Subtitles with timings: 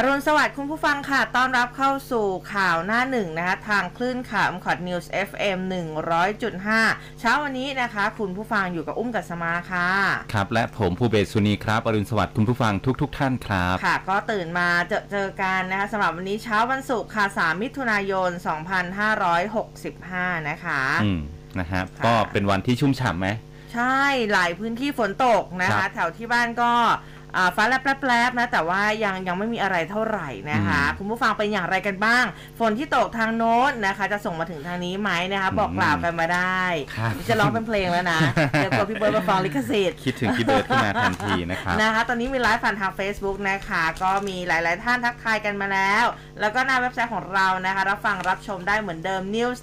[0.00, 5.58] อรุณสวัสดิ์คุณผู้ฟังค่ะ ต้อนรับเข้าสู่ข่าวหน้าหนึ่งนะคะ ทางคลื่นข่าวมคอดนิวส์ FM
[6.38, 9.88] 100.5เช้าวันนี้นะคะ คุณผู้ฟังอยู่กับอุ้มกัสมาค่ะ
[10.32, 18.30] ครับ และผมภูเบศสุนีครับอรุณสวัสดิ์คุณผู้ฟังทุกๆทท่านครับ ค่ะ ก็ตื่นมาเจอเจอกันนะคะสำหรับวันนี้เช้าวันศุกร์ค่ะ3มิถุนายน
[19.58, 21.20] 2565นะคะอืม
[21.58, 23.28] นะครับค่ะก็เป็นวันที่ชุ่มฉ่ำไหม
[23.74, 27.17] ใช่หลายพื้นที่ฝนตกนะครัคะบแถวที่บ้านก็อ่า
[27.56, 32.24] ฟ้าแลบแลบๆนะแต่ว่ายังยังไม่มีอะไรเท่าไหร่นะคะอืมคุณผู้ฟังเป็นอย่างไรกันบ้าง
[32.58, 36.62] ฝนที่ตกทางโน้นนะคะ จะส่งมาถึงทางนี้ไหมนะคะ บอกกล่าวกันมาได้
[36.96, 38.20] ครับจะร้องเป็นเพลงแล้วนะ
[38.50, 46.04] เดี๋ยวกลัวพี่เบิร์ดมาฟังลิขสิทธิ์คิดถึงพี่เบิร์ดขึ้นมาทันทีนะครับนะคะตอนนี้มีไลฟ์ผ่านทาง Facebook นะคะ ก็มีหลาย ๆ ท่านทักทายกันมาแล้ว
[46.40, 49.58] แล้วก็หน้าเว็บไซต์ของเรานะคะรับฟังรับชมได้เหมือนเดิม news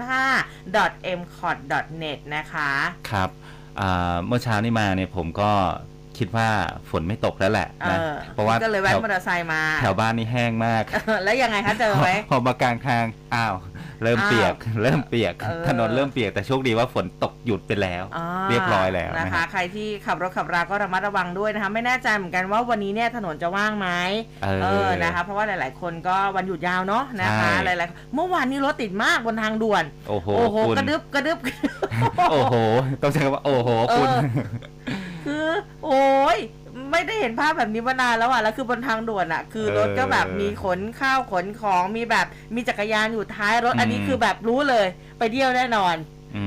[0.00, 1.56] 1005 m c o t
[2.02, 2.70] net นะคะ
[3.10, 3.30] ครับ
[3.80, 5.52] อ่าเมื่อเช้านี้มาเนี่ยผมก็
[6.22, 6.50] คิดว่า
[6.90, 10.84] ฝนไม่ตกแล้วแหละเอนะอเพราะว่าก็เลยแว้แถนวมอเตอร์ไซค์มา แถวบ้านนี่แห้งมาก
[11.24, 13.54] แล้วยังไงคะเจอไหมพอมากลางทางอ้าว
[14.02, 23.88] เริ่มอ้าวเปียก เริ่มเปียกเออถนนเริ่มเปียกแต่โชคดีว่าฝนตกหยุดไปแล้วอ่าเรียบร้อยแล้วนะนะคะฮะใครที่ขับรถขับรา ก็ระมัดระวังด้วยนะคะ ไม่แน่ใจเหมือนกันว่าวันนี้เนี่ยถนนจะว่างไหม
[24.42, 31.38] เออนะคะ เพราะว่าหลาย ๆ คนก็วันหยุดยาวเนาะนะคะใช่หลายๆเมื่อวานนี้รถติดมากบนทางด่วน โอ้โหโอ้โหคุณกระดึบกระดึบ
[32.30, 32.56] โอ้โห
[33.02, 34.18] ต้องใช้คำว่าโอ้โหคุณเออ
[35.24, 35.46] คือ
[35.84, 36.02] โอ้
[36.36, 36.38] ย
[36.90, 44.86] ไม่ได้เห็นภาพแบบนี้มานานแล้วอะแล้วคือบนทางด่วนอะ คือรถก็แบบมีขนข้าวขนของมีแบบมีจักรยานอยู่ท้ายรถอันนี้คือแบบรู้เลย
[45.18, 45.94] ไปเที่ยวแน่นอน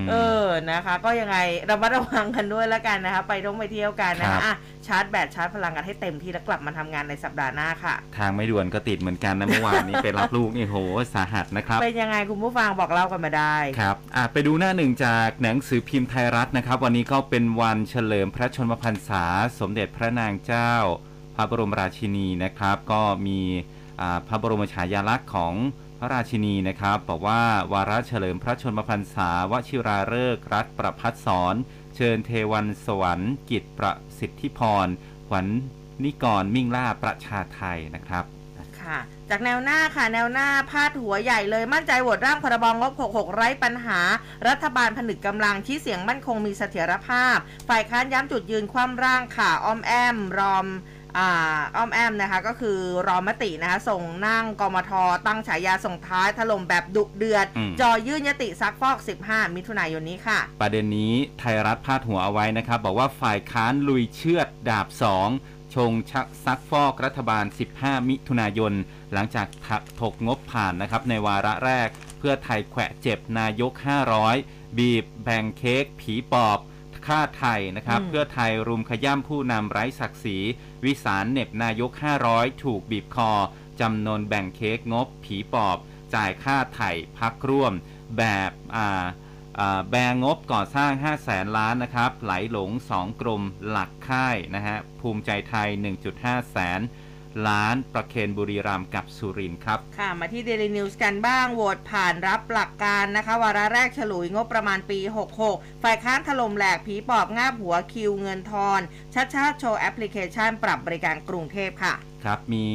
[0.09, 1.37] เออนะคะ ก็ยังไง
[1.69, 4.55] ระมัดระวังกันด้วยแล้วกันนะคะ ไปท่องไปเที่ยวกันนะครัคะบอะ
[4.87, 10.77] ชาร์จแบตชาร์จพลังกันให้เต็มที่แล้วกลับมาทำงานในสัปดาห์หน้าค่ะ ทางไม่ด่วนก็ติดเหมือนกันนะเมื่อวานนี้ไปรับลูกนี่โห
[11.13, 19.23] สาหัสนะครับ เป็นยังไงคุณผู้ฟังบอกเล่ากันมาได้ครับอะไปดูหน้าหนึ่งจากหนังสือพิมพ์ไทยรัฐนะครับ วันนี้ก็เป็นวันเฉลิมพระชนมพรรษา
[19.59, 20.71] สมเด็จพระนางเจ้า
[21.35, 23.39] พระบรมราชินีนะครับ ก็มี
[24.01, 25.53] อ่าพระบรมฉายาลักษณ์ของ
[25.99, 27.41] พระราชินีนะครับบอกว่า
[27.73, 31.55] วาระเฉลิมพระชนมพรรษาวชิราฤกษ์รัฐประพัฒสอน
[31.95, 34.87] เชิญเทวันสวรรค์กิจประสิทธิพร
[35.27, 35.47] ขวัญ
[36.03, 38.25] นิกรมิ่งล่าประชาไทยนะครับ
[38.81, 43.99] ค่ะจากแนวหน้าค่ะแนวหน้าพาดหัวใหญ่เลยมั่นใจโหวตร่างพรบงบ 66 ไร้ปัญหา
[44.47, 47.37] รัฐบาลผนึกกำลังชี้เสียงมั่นคงมีเสถียรภาพ
[47.69, 50.67] ฝ่ายค้านย้ำจุดยืนคว่ำร่างค่ะอ้อมแอมรอม
[51.17, 51.29] อ่า
[51.75, 54.91] อ้อมแอมนะคะก็คือรอมตินะคะส่งนั่งกมท
[55.27, 64.87] ตั้งฉายาส่งท้ายถล่มแบบดุเดือดอืมจอยื่นยติซักฟอก 15 มิถุนายนนี้ค่ะ ประเด็นนี้ไทยรัฐพาดหัวเอาไว้นะครับ บอกว่าฝ่ายค้านลุยเชือดดาบ
[65.31, 67.45] 2 ชงชักซักฟอกรัฐบาล
[67.77, 68.73] 15 มิถุนายน
[69.13, 69.67] หลังจากถ
[69.99, 73.71] ถกงบผ่านนะครับในวาระแรก เพื่อไทยแขวะเจ็บนายก
[74.25, 76.59] 500 บีบแบ่งเค้กผีปอบ
[77.07, 80.37] ฆ่าไทยนะครับอืมเพื่อไทยรุมขย่ำผู้นำไร้ศักดิ์ศรี
[80.85, 81.91] วิสารเหน็บนายก
[82.27, 83.31] 500 ถูกบีบคอ
[83.81, 85.77] จำนวนแบ่งเค้กงบผีปอบ
[86.15, 87.73] จ่ายค่าไถ่พักร่วม
[88.17, 89.05] แบบอ่า
[89.59, 95.69] อ่าแบงงบก่อสร้าง 5 0 0แสนล้านนะครับ ไหลหลง 2กรมหลักค่ายนะฮะภูมิใจไทย
[96.11, 96.81] 1.5 แสน
[97.47, 104.99] ล้านประเคนบุรีรัมย์กับสุรินทร์ครับ ค่ะ มาที่ Daily News กันบ้าง โหวตผ่านรับหลักการนะคะ วาระแรกฉลุยงบประมาณปี
[105.41, 108.81] 66 ฝ่ายค้านถล่มแหลกผีปอบง่าบหัวคิวเงินทอน
[109.13, 111.93] ชัชชาติโชว์แอปพลิเคชันปรับบริการกรุงเทพค่ะ
[112.23, 112.67] ครับ มี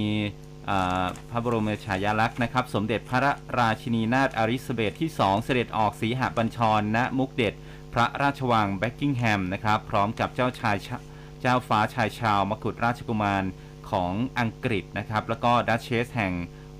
[0.69, 3.19] อ่าพระบรมฉายาลักษณ์นะครับ สมเด็จพระ
[3.59, 7.55] ราชินีนาถเอลิซาเบธที่ 2 เสด็จออกสีหบัญชรณมุขเด็จ
[7.94, 10.97] พระราชวังบักกิงแฮมนะครับ พร้อมกับเจ้าชายชา
[11.41, 13.44] เจ้าฟ้าชายชาลส์มกุฎราชกุมาร
[13.91, 16.33] ของอังกฤษนะครับแล้วก็ดัชเชสแห่ง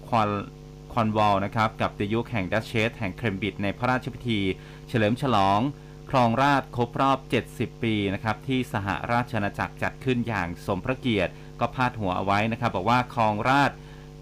[0.09, 0.31] คอน
[0.93, 4.41] คอร์นวอลล์นะครับกับเดยุคแห่งดัชเชสแห่งเคมบริดจ์ในพระราชพิธี
[4.89, 5.61] เฉลิมฉลอง
[6.11, 7.19] ครองราชครบรอบ
[7.53, 13.73] 70 ปีนะครับที่สหราชอาณาจักรจัดขึ้นอย่างสมพระเกียรติก็พาดหัวเอาไว้นะครับบอกว่าครองราช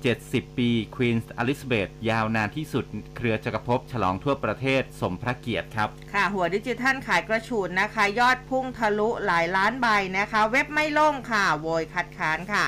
[0.03, 2.85] 70 ปีควีนเอลิซาเบธยาวนานที่สุด
[3.17, 9.87] เครือจักรภพฉลองทั่วประเทศสมพระเกียรติครับ ค่ะ หัวดิจิทัลขายกระฉูดนะคะ ยอดพุ่งทะลุหลายล้านใบ
[10.19, 12.67] นะคะ เว็บไม่ล่มค่ะ โวยคัดค้านค่ะ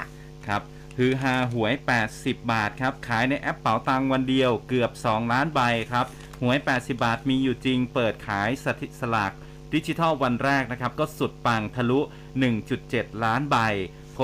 [0.49, 0.63] ครับ
[0.99, 1.75] ฮือฮาหวย
[2.11, 5.61] 80 บาทครับ ขายในแอปเป๋าตังวันเดียวเกือบ 2 ล้านใบ
[5.93, 6.07] ครับ
[6.43, 9.33] หวย 80 บาทมีอยู่จริง เปิดขายสถิสลาก
[9.75, 12.01] ดิจิทัลวันแรกนะครับ ก็สุดปังทะลุ
[12.63, 13.57] 1.7 ล้านใบ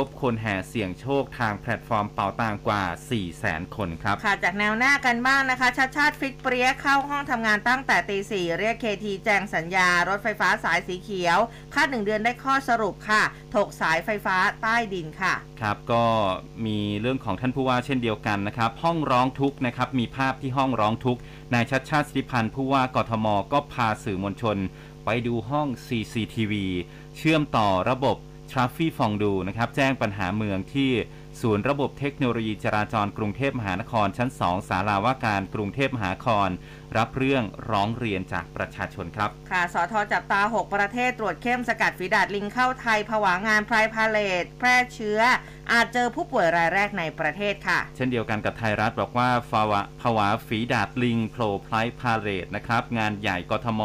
[0.05, 11.39] คนแห่เสี่ยงโชคทางแพลตฟอร์มเป๋าตังกว่า 4 0 0แสนคนครับ ค่ะ จากแนวหน้ากันบ้างนะคะ ชัชชาติฟิตเปรี๊ยะเข้าห้องทำงานตั้งแต่ตีสี่เรียกเคทีแจงสัญญา รถไฟฟ้าสายสีเขียว
[11.75, 13.23] คาดหนึ่งเดือนได้ข้อสรุปค่ะ
[13.55, 16.05] ถกสายไฟฟ้าใต้ดินค่ะ ครับ ก็
[16.67, 21.21] มีเรื่องของท่านผู้ว่าเช่นเดียวกันนะครับ ห้องร้องทุกข์นะครับ มีภาพที่ห้องร้องทุกข์
[21.55, 24.57] นายชัดชาติสิทธิพันธ์ผู้ว่ากทมก็พาสื่อมวลชน
[25.05, 26.53] ไปดูห้อง CCTV
[27.17, 28.17] เชื่อมต่อระบบ
[28.51, 30.91] ทราฟฟี่ฟองดูนะครับแจ้งปัญหาเมืองที่
[31.41, 36.49] ศูนย์ระบบเทคโนโลยีจราจรกรุงเทพมหานครชั้น 2 ศาลาว่าการกรุงเทพมหานคร
[36.97, 45.21] รับเรื่องร้องเรียนจากประชาชนครับ ค่ะสอทอจับตา 6 ประเทศตรวจเข้มสกัดฝีดาดลิงเข้าไทยผวางานไพรพาเลตแพร่เชื้อ
[45.73, 53.83] อาจเจอผู้ป่วยรายแรกในประเทศค่ะ เช่นเดียวกันกับไทยรัฐบอกว่าภาวะภาวะฝีดาดลิงโผล่ไพรพาเรตนะครับงานใหญ่กทม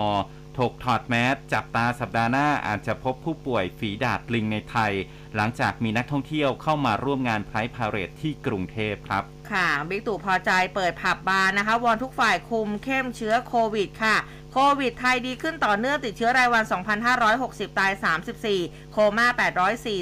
[0.59, 4.94] ถกถอดแมสจับตาสัปดาห์หน้าอาจจะพบผู้ป่วยฝีดาดลิงในไทย
[5.36, 14.18] หลังจากมีนักท่องเที่ยวเข้ามาร่วมงานไพร์พาเรตที่กรุงเทพครับค่ะบิ๊กตู่พอใจเปิดผับบาร์นะคะวอนทุกฝ่ายคุมเข้มเชื้อโควิดค่ะ
[14.53, 16.63] โควิดไทยดีขึ้นต่อเนื่องติดเชื้อรายวัน
[17.21, 17.92] 2,560 ตาย
[18.47, 19.27] 34โคม่า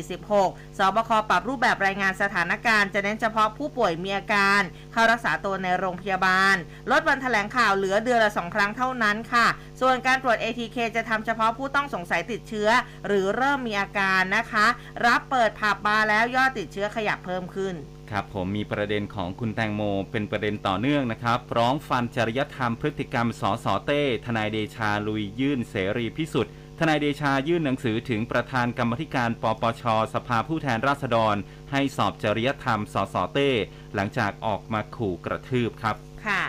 [0.01, 4.62] 846 สบคปรับรูปแบบรายงานสถานการณ์จะเน้นเฉพาะผู้ป่วยมีอาการ
[4.94, 6.56] เข้ารักษาตัวในโรงพยาบาล
[6.91, 9.47] ลดวันแถลงข่าวเหลือเดือนละ2ครั้งเท่านั้นค่ะ
[9.81, 12.69] ส่วนการตรวจ ATK จะทำเฉพาะผู้ต้องสงสัยติดเชื้อ
[13.07, 14.65] หรือเริ่มมีอาการนะคะ
[15.06, 17.75] รับเปิดผับบาร์แล้วยอดติดเชื้อขยับเพิ่มขึ้น
[18.12, 19.81] ครับผมมีประเด็นของคุณแตงโม
[20.12, 29.84] เป็นประเด็นต่อเนื่องนะครับ ร้องฟันจริยธรรมพฤติกรรมสสเต้ ทนายเดชาลุยยื่นเสรีพิสุทธิ์ ทนายเดชายื่นหนังสือถึงประธานกรรมาธิการปปช
[30.14, 31.36] สภาผู้แทนราษฎร
[31.72, 33.50] ให้สอบจริยธรรมสสเต้
[33.96, 35.96] หลังจากออกมาขู่กระทืบครับ
[36.26, 36.42] ค่ะ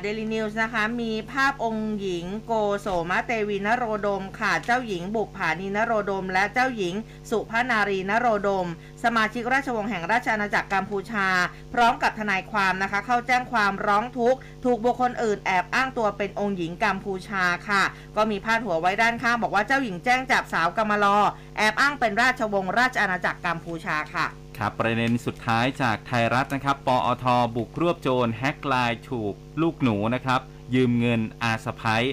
[0.00, 6.94] เดลินิวส์นะคะ มีภาพองค์หญิงโกโสมะเตวีนโรดม ค่ะ เจ้าหญิงบุกผานีนโรดม และเจ้าหญิง
[7.30, 8.68] สุภนารีนโรดม
[9.04, 11.28] สมาชิกราชวงศ์แห่งราชอาณาจักรกัมพูชา
[11.74, 17.82] พร้อมกับทนายความนะคะ เข้าแจ้งความร้องทุกข์ ถูกบุคคลอื่นแอบอ้างตัวเป็นองค์หญิงกัมพูชาค่ะ
[18.16, 21.18] ก็มีพาดหัวไว้ด้านข้างบอกว่าเจ้าหญิงแจ้งจับสาวกมลอ
[21.56, 24.26] แอบอ้างเป็นราชวงศ์ราชอาณาจักรกัมพูชาค่ะ
[24.58, 30.40] ครับประเด็นสุดท้ายจากไทยรัฐนะครับ ปอท บุกรวบโจรแฮกไลน์ถูกลูกหนูนะครับ
[30.74, 32.04] ยืมเงินอาสะพ้ย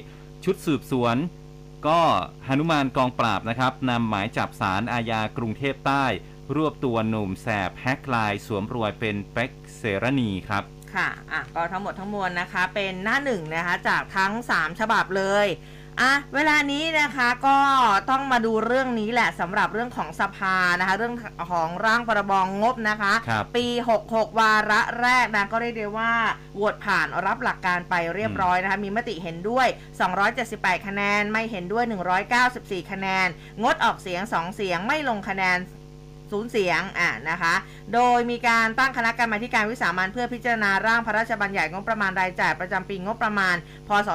[0.43, 1.17] ชุดสืบสวน
[1.87, 2.01] ก็
[2.47, 6.05] หนุมานกองปราบนะครับนำหมายจับสารอาญากรุงเทพใต้
[6.55, 10.63] รวบตัวหนุ่มแสบแฮกไลน์สวมรวยเป็นเป็กเซรณีครับ
[10.95, 15.47] ค่ะอะก็ทั้งหมดทั้งมวลนะคะ เป็นหน้าหนึ่งนะคะจากทั้ง 3 ฉบับเลย
[16.01, 17.57] อะเวลานี้นะคะก็
[18.09, 21.15] ต้องมาดูเรื่องนี้แหละสำหรับเรื่องของสภานะคะเรื่อง
[21.51, 23.65] ของร่างพรบงงบนะคะ ครับปี
[24.01, 26.13] 66 วาระแรกนะก็เรียกได้ว่า
[26.55, 29.67] โหวตผ่านรับหลักการไปเรียบร้อยนะคะมีมติเห็นด้วย
[30.27, 31.83] 278 คะแนน ไม่เห็นด้วย
[32.37, 33.27] 194 คะแนน
[33.63, 35.59] งดออกเสียง 2 เสียงไม่ลงคะแนน
[36.31, 37.53] ศูนย์เสียงอะนะคะ
[37.93, 43.55] โดยมีการตั้งคณะกรรมาการวิสามันเพื่อพิจารณาร่างพระราชบัญญัติงบประมาณรายจ่ายประจำปีงบประมาณ
[43.87, 44.09] พศ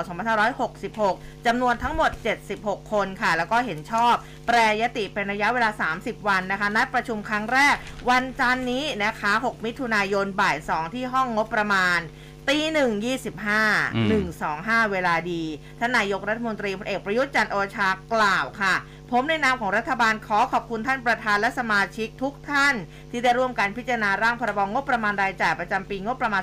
[0.71, 2.11] 2566จำนวนทั้งหมด
[2.53, 4.15] 76 คนค่ะ แล้วก็เห็นชอบ
[4.47, 7.77] แปรยติเป็นระยะเวลา 30 วันนะคะ นัดประชุมครั้งแรก
[8.11, 12.01] วันจันนี้นะคะ 6 มิถุนายนบ่าย 2 ที่ห้องงบประมาณ
[12.49, 13.63] ตีหนึ่งยี่สิบห้า
[13.95, 15.43] อืมหนึ่งสองห้าเวลาดี
[15.79, 18.75] ท่านนายกรัฐมนตรีพลเอกประยุทธ์จันทร์โอชากล่าวค่ะ
[19.13, 22.75] ผมในนามของรัฐบาลขอขอบคุณท่านประธานและสมาชิกทุกท่าน
[23.11, 26.43] ที่ได้ร่วมกันพิจารณาร่างพรบงบประมาณรายจ่ายประจำปีงบประมาณ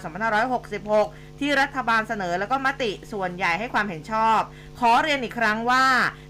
[0.70, 4.40] 2566 ที่รัฐบาลเสนอแล้วก็มติส่วนใหญ่ให้ความเห็นชอบ
[4.80, 5.86] ขอเรียนอีกครั้งว่า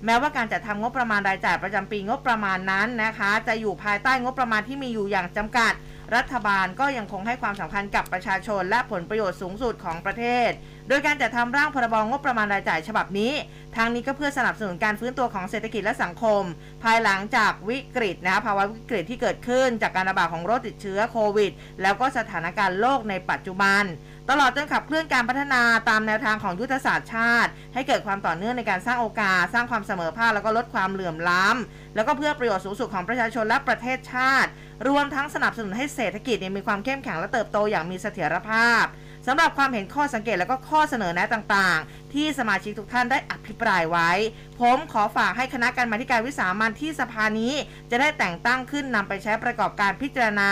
[0.05, 5.73] แม้ว่าการจัดทำงบประมาณรายจ่ายประจำปีงบประมาณนั้นนะคะ จะอยู่ภายใต้งบประมาณที่มีอยู่อย่างจำกัด
[6.15, 10.51] รัฐบาลก็ยังคงให้ความสำคัญกับประชาชนและผลประโยชน์สูงสุดของประเทศ
[10.89, 13.31] โดยการจัดทำร่างพรบงบประมาณรายจ่ายฉบับนี้
[13.75, 16.41] ทางนี้ก็เพื่อสนับสนุนการฟื้นตัวของเศรษฐกิจและสังคม
[16.83, 23.83] ภายหลังจากวิกฤตนะคะภาวะวิกฤตที่เกิดขึ้น จากการระบาดของโรคติดเชื้อโควิด แล้วก็สถานการณ์โลกในปัจจุบัน
[24.29, 34.49] ตลอดจนขับเคลื่อนการพัฒนาตามแนวทางของยุทธศาสตร์ชาติ ให้เกิดความต่อเนื่องในการสร้างโอกาส สร้างความเสมอภาคแล้วก็ลดความเหลื่อมล้ำแล้วก็เพื่อประโยชน์สูงสุดของประชาชนและประเทศชาติ
[34.87, 38.85] รวมทั้งสนับสนุนให้เศรษฐกิจมีความเข้มแข็งและเติบโตอย่างมีเสถียรภาพ
[39.27, 44.11] สำหรับความเห็นข้อสังเกตและก็ข้อเสนอแนะต่างๆ ที่สมาชิกทุกท่านได้อภิปรายไว้
[44.59, 47.53] ผมขอฝากให้คณะกรรมาธิการวิสามันที่สภานี้
[47.91, 50.49] จะได้แต่งตั้งขึ้นนำไปใช้ประกอบการพิจารณา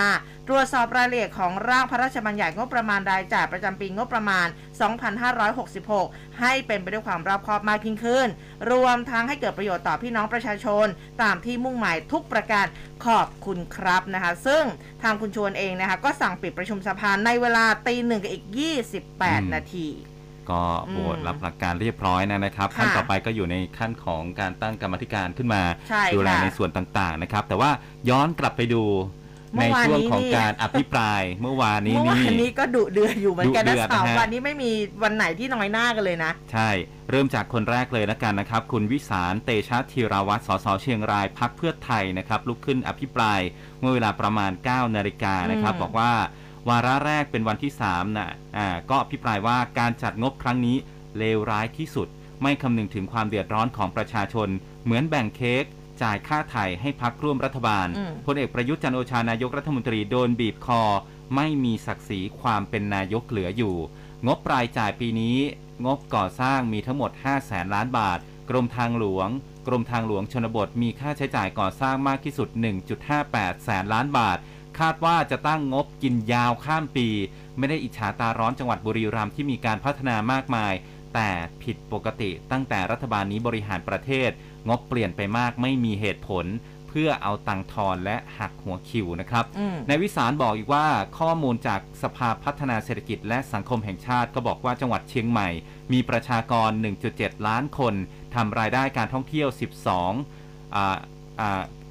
[0.47, 4.47] ตรวจสอบรายละเอียดของร่างพระราชบัญญัติงบประมาณรายจ่ายประจำปีงบประมาณ
[5.43, 8.27] 2566 ให้เป็นไปด้วยความรอบคอบมากยิ่งขึ้น
[8.71, 10.85] รวมทั้งให้เกิดประโยชน์ต่อพี่น้องประชาชน
[11.21, 12.65] ตามที่มุ่งหมายทุกประการ
[13.05, 14.63] ขอบคุณครับนะคะ ซึ่ง
[15.03, 18.45] ทางคุณชวนเองนะคะก็สั่งปิดประชุมสภาในเวลาตีหนึ่งกับอีก
[18.99, 19.87] 28 นาที
[20.51, 27.71] ก็โหวตรับหลักการเรียบร้อยนะครับค่ะขั้นต่อไปก็อยู่ในขั้นของการตั้งกรรมาธิการขึ้นมาใช่ดูแลค่ะในส่วนต่างๆนะครับ แต่ว่า
[28.09, 28.83] ย้อนกลับไปดู
[29.55, 34.71] เมื่ในอวานช่วงนี้ของนี่การอภิปรายเมื่อวานนี้เมื่อวานี่นนี้ก็ดุเดือดอยู่เหมือนกันดุนะเดือดสามนะฮะวันนี้ไม่มี
[35.03, 36.69] วันไหนที่น้อยหน้ากันเลยนะ ใช่
[37.09, 43.39] เริ่มจากคนแรกเลยแล้วกันนะครับ คุณวิสารเตชะธีราวัตรสสเชียงรายพักเพื่อไทยนะครับลุกขึ้นอภิปราย
[43.79, 46.11] เมื่อเวลาประมาณ9นาฬิกานะครับอืมบอกว่า
[46.69, 50.77] วาระแรกเป็นวันที่3นะอ่าก็อภิปรายว่าการจัดงบครั้งนี้
[51.17, 52.07] เลวร้ายที่สุด
[52.41, 54.49] ไม่คำนึงถึงความเดือดร้อนของประชาชน
[54.83, 55.63] เหมือนแบ่งเค้ก
[56.01, 60.81] จ่ายค่าไถ่ให้พักร่วมรัฐบาลอืมพลเอกประยุทธ์จันทร์โอชานายกรัฐมนตรีโดนบีบคอ
[61.35, 63.75] ไม่มีศักดิ์ศรีความเป็นนายกเหลืออยู่
[64.27, 65.37] งบรายจ่ายปีนี้
[65.85, 69.29] งบก่อสร้างมีทั้งหมด5แสนล้านบาท กรมทางหลวง
[69.67, 72.49] กรมทางหลวงชนบทมีค่าใช้จ่ายก่อสร้างมากที่สุด
[73.05, 77.07] 1.58 แสนล้านบาทคาดว่าจะตั้งงบกินยาวข้ามปี
[77.57, 80.73] ไม่ได้อิจฉาตาร้อนจังหวัดบุรีรัมย์ที่มีการพัฒนามากมาย
[81.13, 81.29] แต่
[81.63, 84.29] ผิดปกติตั้งแต่รัฐบาลนี้บริหารประเทศ
[84.67, 86.45] งบเปลี่ยนไปมากไม่มีเหตุผล
[86.89, 90.85] เพื่อเอาตังค์ทอนและหักหัวคิวนะครับอืมนายวิสารบอกอีกว่า
[91.19, 95.49] ข้อมูลจากสภาพัฒนาเศรษฐกิจและสังคมแห่งชาติก็บอกว่าจังหวัดเชียงใหม่
[95.93, 96.69] มีประชากร
[97.09, 97.93] 1.7 ล้านคน
[98.35, 99.59] ทำรายได้การท่องเที่ยว 12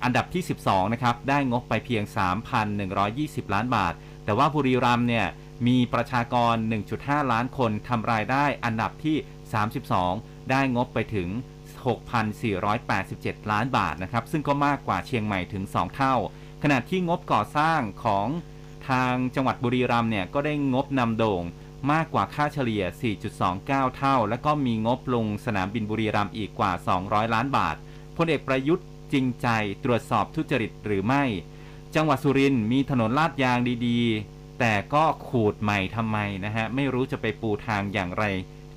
[0.04, 2.04] อันดับที่ 12 นะครับ ได้งบไปเพียง
[2.78, 5.26] 3,120 ล้านบาท แต่ว่าบุรีรัมย์เนี่ย
[5.66, 6.54] มีประชากร
[6.92, 9.16] 1.5 ล้านคนทำรายได้อันดับที่
[9.83, 11.28] 32 ได้งบไปถึง
[12.21, 16.14] 6,487 ล้านบาทนะครับ ซึ่งก็มากกว่าเชียงใหม่ถึง 2 เท่า
[16.62, 18.28] ขณะที่งบก่อสร้างของ
[18.88, 21.42] ทางจังหวัดบุรีรัมย์เนี่ยก็ได้งบนำโด่ง
[21.92, 22.83] มากกว่าค่าเฉลี่ย
[23.40, 27.76] 4.29 เท่า และก็มีงบลงสนามบินบุรีรัมย์อีกกว่า 200 ล้านบาท
[28.16, 29.49] พลเอกประยุทธ์ จริงใจ
[29.85, 31.25] ตรวจสอบทุจริตหรือไม่
[31.95, 38.25] จังหวัดสุรินทร์มีถนนลาดยางดีๆ แต่ก็ขูดใหม่ทำไมนะฮะ ไม่รู้จะไปปูทางอย่างไร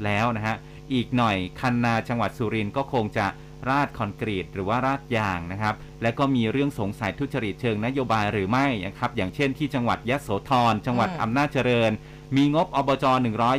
[0.03, 0.55] แล้วนะฮะ
[0.93, 3.27] อีกหน่อยคันนาจังหวัดสุรินทร์ก็คงจะ
[3.69, 11.91] ราดคอนกรีตหรือว่าราดยางนะครับ และก็มีเรื่องสงสัยทุจริตเชิงนโยบายหรือไม่นะครับ อย่างเช่นที่จังหวัดยะโสธร จังหวัดอำนาจเจริญ
[12.35, 13.05] มีงบอบจ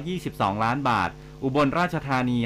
[0.05, 1.11] 122 ล้านบาท
[1.43, 2.39] อุบลราชธานี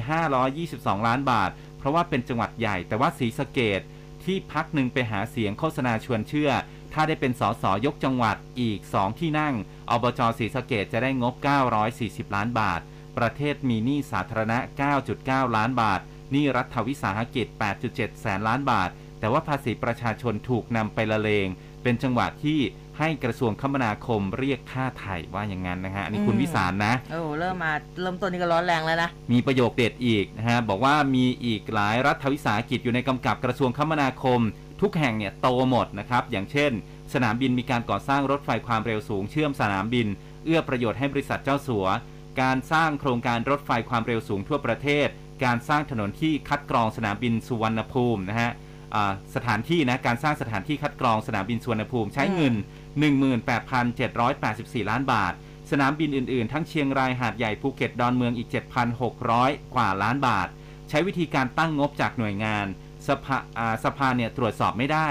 [0.51, 3.81] 522 ล้านบาท เพราะว่าเป็นจังหวัดใหญ่แต่ว่าศรีสะเกด
[4.29, 6.51] ที่พักหนึ่งไปหาเสียงโฆษณาชวนเชื่อ
[6.93, 9.55] ถ้าได้เป็นสสยกจังหวัดอีก 2 ที่นั่ง
[9.91, 11.35] อบจศรีสะเกดจะได้งบ
[11.85, 12.81] 940 ล้านบาท
[13.19, 14.59] ประเทศมีหนี้สาธารณะ
[15.07, 17.47] 9.9 ล้านบาทหนี้รัฐวิสาหกิจ
[17.85, 21.49] 8.7 แสนล้านบาท แต่ว่าภาษีประชาชนถูกนำไปละเลง
[21.83, 22.61] เป็นจังหวะที่
[22.99, 34.41] ให้กระทรวงคมนาคมเรียกค่าไถ่ว่าอย่างนั้นนะฮะอันนี้คุณอืมวิสารนะโอ้เริ่มมาเริ่มต้นนี่ก็ร้อนแรงแล้วนะมีประโยคเด็ดอีกนะฮะบอกว่ามีอีกหลายรัฐวิสาหกิจอยู่ในกำกับกระทรวงคมนาคม
[34.81, 36.73] ทุกแห่งเนี่ยโตหมดนะครับอย่างเช่น
[37.15, 40.07] สนามบินมีการก่อสร้างรถไฟความเร็วสูงเชื่อมสนามบิน
[40.45, 41.87] เอื้อประโยชน์ให้บริษัทเจ้าสัว
[42.41, 45.09] การสร้างโครงการรถไฟความเร็วสูงทั่วประเทศ
[45.45, 48.51] การสร้างถนนที่คัดกรองสนามบินสุวรรณภูมินะฮะ
[48.95, 52.55] อ่าสถานที่นะการสร้างสถานที่คัดกรองสนามบินสุวรรณภูมิใช้เงิน
[53.01, 55.33] 18,784 ล้านบาท
[55.71, 58.49] สนามบินอื่นๆ ทั้งเชียงรายหาดใหญ่ภูเก็ตดอนเมืองอีก
[59.11, 60.49] 7,600 กว่าล้านบาท
[60.89, 62.67] ใช้วิธีการตั้งงบจากหน่วยงาน
[63.07, 65.09] สภาอ่าสภาเนี่ยตรวจสอบไม่ได้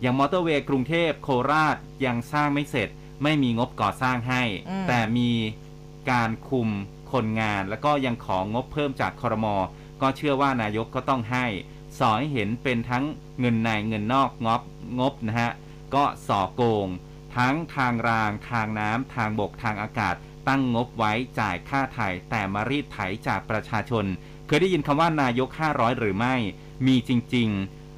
[0.00, 1.76] อย่างมอเตอร์เวย์กรุงเทพโคราช
[2.06, 2.88] ยังสร้างไม่เสร็จ
[3.22, 5.30] ไม่มีงบก่อสร้างให้อืมแต่มี
[6.10, 6.68] การคุม
[7.12, 9.46] คนงาน แล้วก็ยังของงบเพิ่มจากครม
[10.00, 11.46] ก็เชื่อว่านายกก็ต้องให้
[11.98, 13.04] สอให้เห็นเป็นทั้ง
[13.40, 14.62] เงินในเงินนอกงบ
[15.00, 15.52] งบนะฮะ
[15.94, 16.88] ก็ส่อโกง
[17.36, 20.14] ทั้งทางราง ทางน้ำ ทางบก ทางอากาศ
[20.48, 24.04] ตั้งงบไว้จ่ายค่าไถ่แต่มารีดไถจากประชาชน
[24.46, 26.34] เคยได้ยินคำว่านายก 500 หรือไม่
[26.86, 27.48] มีจริง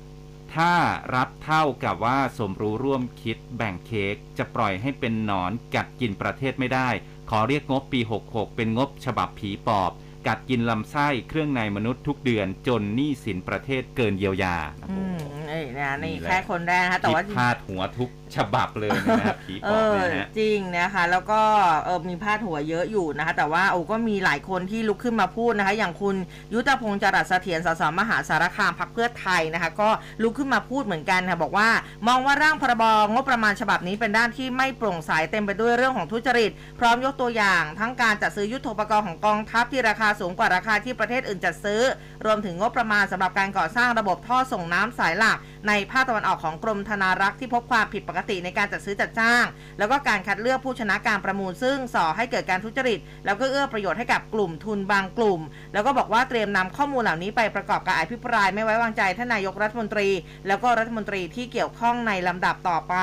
[0.02, 0.72] ๆ ถ้า
[1.14, 6.88] รับเท่ากับว่าสมรู้ร่วมคิดแบ่งเค้กจะปล่อยให้เป็นหนอนกัดกินประเทศไม่ได้
[7.30, 9.90] ขอเรียกงบปี 66 เป็นงบฉบับผีปอบ
[10.26, 14.56] กัดกินลำไส้เครื่องในมนุษย์ทุกเดือนจนหนี้สินประเทศเกินเยียวยา
[14.90, 15.18] อืม
[15.50, 21.40] นี่นะนี่นี่แหละแค่คนแรกนะคะแต่ว่าคิดพาดหัวทุกฉบับเลยนะครับผีเอปอบอเนี่ยนะฮะจริงนะคะ แล้วก็
[21.84, 26.16] เออมีพาดหัวเยอะอยู่นะคะ แต่ว่าโอ้ก็มีหลายคนที่ลุกขึ้นมาพูดนะคะ อย่างคุณ
[26.54, 29.88] ยุทธพงศ์จรัสเสถียรสสมหาสารคามพักเพื่อไทยนะคะ ก็
[30.22, 31.68] ลุกขึ้นมาพูดเหมือนกันค่ะบอกว่า
[32.08, 41.82] มองว่าร่างพรบงบประมาณฉบับนี้เป็นด้านที่ไม่โปร่งใสเต็มไปด้วยเรื่องของทุจริต พร้อมยกตัวอย่าง ทั้งการจัดซื้อยุทโธปกรณ์ของกองทัพที่ราคาสูงกว่าราคาที่ประเทศอื่นจัดซื้อ
[42.26, 45.38] รวมถึงงบประมาณสำหรับการก่อสร้างระบบท่อส่งน้ำสายหลัก
[45.68, 49.44] ในภาคตะวันออกของกรมธนารักษ์ที่พบความผิดปกติในการจัดซื้อจัดจ้าง
[49.78, 55.40] แล้วก็การคัดเลือกผู้ชนะการประมูลซึ่งส่อให้เกิดการทุจริต แล้วก็เอื้อประโยชน์ให้กับกลุ่มทุนบางกลุ่ม
[55.72, 60.08] แล้วก็บอกว่าเตรียมนำข้อมูลเหล่านี้ไปประกอบการอภิปรายไม่ไว้วางใจท่านนายกรัฐมนตรี
[60.46, 62.94] แล้วก็รัฐมนตรีที่เกี่ยวข้องในลำดับต่อไป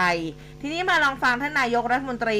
[0.61, 2.39] ทีนี้มาลองฟังท่านนายกรัฐมนตรี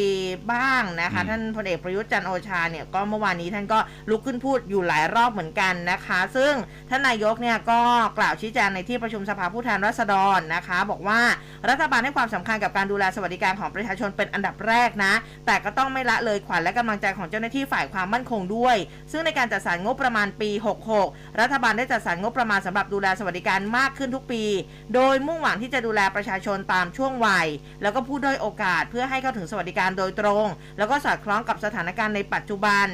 [0.54, 6.54] บ้างนะคะอืมท่านพลเอกประยุทธ์จันทร์โอชาเนี่ยก็เมื่อวานนี้ท่านก็ลุกขึ้นพูดอยู่หลายรอบเหมือนกันนะคะ ซึ่ง
[6.90, 7.82] ท่านนายกเนี่ยก็
[8.18, 11.20] กล่าวชี้แจงในที่ประชุมสภาผู้แทนราษดรนะคะ บอกว่า
[11.70, 15.14] รัฐบาลให้ความสำคัญกับการดูแลสวัสดิการของประชาชนเป็นอันดับแรกนะ
[15.46, 18.78] แต่ก็ต้องไม่ละเลยขวัญและกำลังใจของเจ้าหน้าที่ฝ่ายความมั่นคงด้วย
[19.12, 20.50] ซึ่งในการจัดสรรงบประมาณปี
[20.96, 24.44] 66 รัฐบาลได้จัดสรรงบประมาณสำหรับดูแลสวัสดิการมากขึ้นทุกปี
[24.96, 27.48] โดยมุ่งหวังที่จะดูแลประชาชนตามช่วงวัย
[27.82, 30.46] แล้วก็ผู้ด้อยโอกาสเพื่อให้เข้าถึงสวัสดิการโดยตรง
[30.78, 32.88] แล้วก็สอดคล้องกับสถานการณ์ในปัจจุบัน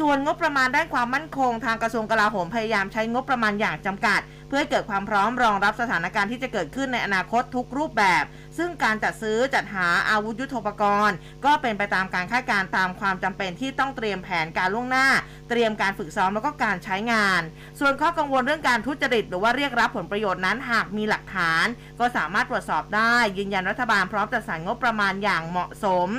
[0.00, 8.24] ส่วนงบประมาณด้านความมั่นคง ทางกระทรวงกลาโหมพยายามใช้งบประมาณอย่างจำกัด เพื่อให้เกิดความพร้อมรองรับสถานการณ์ที่จะเกิดขึ้นในอนาคตทุกรูปแบบ
[8.58, 15.06] ซึ่งการจัดซื้อจัดหาอาวุธยุทโธปกรณ์ ก็เป็นไปตามการคาดการณ์ตามความจำเป็นที่ต้องเตรียมแผนการล่วงหน้า
[15.48, 17.42] เตรียมการฝึกซ้อมแล้วก็การใช้งาน
[17.80, 21.66] ส่วนข้อกังวลเรื่องการทุจริต หรือว่าเรียกรับผลประโยชน์นั้นหากมีหลักฐาน
[22.00, 26.10] ก็สามารถตรวจสอบได้ ยืนยันรัฐบาลพร้อมจัดสรรงบประมาณอย่างเหมาะสม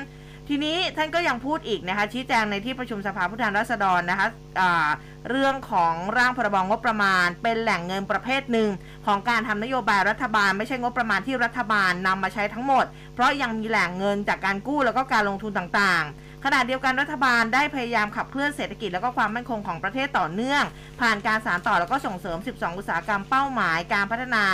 [0.50, 4.28] ทีนี้ท่านก็ยังพูดอีกนะคะชี้แจงในที่ประชุมสภาผู้แทนราษฎรนะคะ
[4.60, 4.90] อ่า
[5.30, 8.70] เรื่องของร่างพรบงบประมาณ เป็นแหล่งเงินประเภทหนึ่ง
[9.06, 20.64] ของการทำนโยบายรัฐบาล ไม่ใช่งบประมาณที่รัฐบาลนำมาใช้ทั้งหมด เพราะยังมีแหล่งเงินจากการกู้แล้วก็การลงทุนต่างๆขณะเดียวกันรัฐบาลได้พยายามขับเคลื่อนเศรษฐกิจแล้วก็ความมั่นคงของประเทศต่อเนื่อง
[21.02, 24.46] ผ่านการสานต่อแล้วก็ส่งเสริม 12 อุตสาหกรรมเป้าหมาย การพัฒนา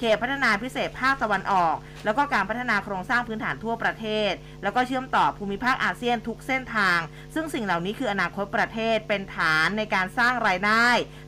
[0.00, 6.98] เขตพัฒนาพิเศษภาคตะวันออก แล้วก็การพัฒนาโครงสร้างพื้นฐานทั่วประเทศ แล้วก็เชื่อมต่อภูมิภาคอาเซียนทุกเส้นทาง
[7.34, 10.86] ซึ่งสิ่งเหล่านี้คืออนาคตประเทศเป็นฐานในการสร้างรายได้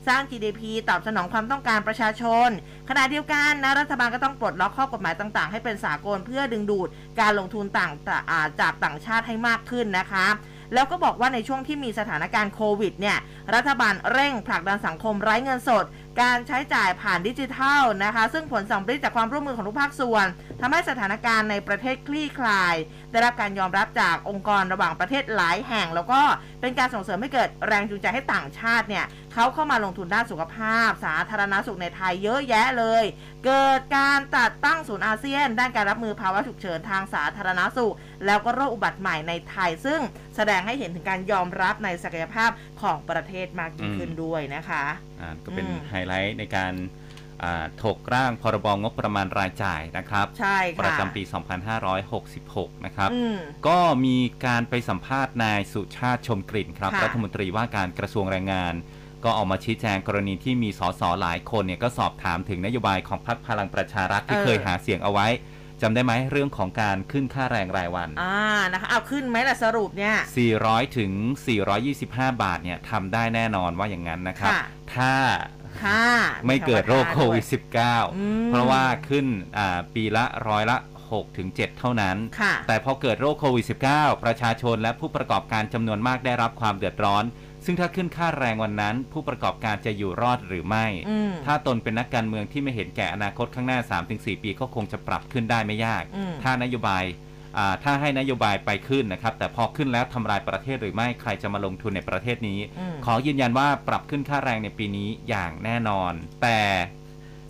[0.08, 2.48] สร้าง GDP ตอบสนองความต้องการประชาชน
[2.88, 6.88] ขณะเดียวกันนะรัฐบาลก็ต้องปลดล็อกข้อกฎหมายต่าง ๆ ให้เป็นสากลเพื่อดึงดูด
[7.20, 10.26] การลงทุนต่างาจากต่างชาติให้มากขึ้นนะคะ
[10.74, 13.18] แล้วก็บอกว่าในช่วงที่มีสถานการณ์โควิดเนี่ย
[13.54, 15.84] รัฐบาลเร่งผลักดันสังคมไร้เงินสด
[16.20, 20.26] การใช้จ่ายผ่านดิจิทัลนะคะ ซึ่งผลสำเร็จจากความร่วมมือของทุกภาคส่วน
[20.60, 22.74] ทำให้สถานการณ์ในประเทศคลี่คลาย
[23.12, 26.20] ได้รับการยอมรับจากองค์กรระหว่างประเทศหลายแห่ง แล้วก็
[26.60, 33.04] เป็นการส่งเสริมให้เกิดแรงจูงใจให้ต่างชาติเนี่ยเขาเข้ามาลงทุนด้านสุขภาพ สาธารณสุขในไทยเยอะแยะเลย
[33.44, 37.94] เกิดการจัดตั้งศูนย์อาเซียน ด้านการรับมือภาวะฉุกเฉินทางสาธารณสุข
[38.26, 40.00] แล้วก็โรคอุบัติใหม่ในไทย ซึ่ง
[40.36, 42.50] แสดงให้เห็นถึงการยอมรับในศักยภาพ
[42.82, 44.84] ของประเทศมากยิ่งขึ้นด้วยนะคะ
[45.44, 46.72] ก็เป็นอืมไฮไลท์ในการ
[47.42, 51.22] อ่าถกร่างพรบงบประมาณรายจ่ายนะครับใช่ประค่ะจำปี
[52.04, 53.36] 2566 นะครับอืม
[53.68, 58.74] ก็มีการไปสัมภาษณ์นายสุชาติชมกลิ่นครับค่ะรัฐมนตรีว่าการกระทรวงแรงงาน
[59.24, 65.28] ก็ออกมาชี้แจงกรณีที่มีสสหลายคนเนี่ยก็สอบถามถึงนโยบายของพรรคพลังประชารัฐที่เออเคยหาเสียงเอาไว้
[65.82, 68.36] จำได้ไหมเรื่องของการขึ้นค่าแรงรายวัน อ่า
[68.72, 70.16] นะคะ เอาขึ้นไหมล่ะสรุปเนี่ย
[70.56, 71.12] 400 ถึง
[71.76, 74.52] 425 บาทเนี่ยทำได้แน่นอนว่าอย่างนั้นนะครับ
[74.96, 75.18] ค่ะ
[75.82, 76.06] ถ้าค่ะ
[76.46, 77.60] ไม่เกิดโรคมีำาโควิดด้วย
[78.10, 79.26] -19 อืมเพราะว่าขึ้น
[79.58, 80.76] อ่าปีละร้อยละ
[81.08, 87.24] 6 ถึง 7 เท่านั้นค่ะแต่พอเกิดโรคโควิด -19 ประชาชนและผู้ประกอบการจำนวนมากได้รับความเดือดร้อน
[87.64, 93.78] ซึ่งถ้าขึ้นค่าแรงวันนั้น ผู้ประกอบการจะอยู่รอดหรือไม่อืมถ้าตนเป็นนักการเมืองที่ไม่เห็นแก่อนาคตข้างหน้า
[94.12, 97.31] 3-4 ปีก็คงจะปรับขึ้นได้ไม่ยากอืมถ้านโยบายอ่า
[97.84, 106.12] ถ้าให้นโยบายไปขึ้นนะครับ แต่พอขึ้นแล้วทำลายประเทศหรือไม่ใครจะมาลงทุนในประเทศนี้อืมขอยืนยันว่าปรับขึ้นค่าแรงในปีนี้อย่างแน่นอน
[106.42, 106.60] แต่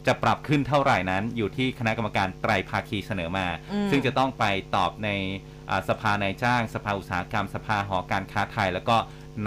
[0.06, 4.44] จะปรับขึ้นเท่าไหร่นั้นอยู่ที่คณะกรรมการไตรภาคีเสนอมาอืมซึ่งจะต้องไป
[4.76, 5.08] ตอบใน
[5.70, 8.96] อ่าสภานายจ้าง สภาอุตสาหกรรม สภาหอการค้าไทย แล้วก็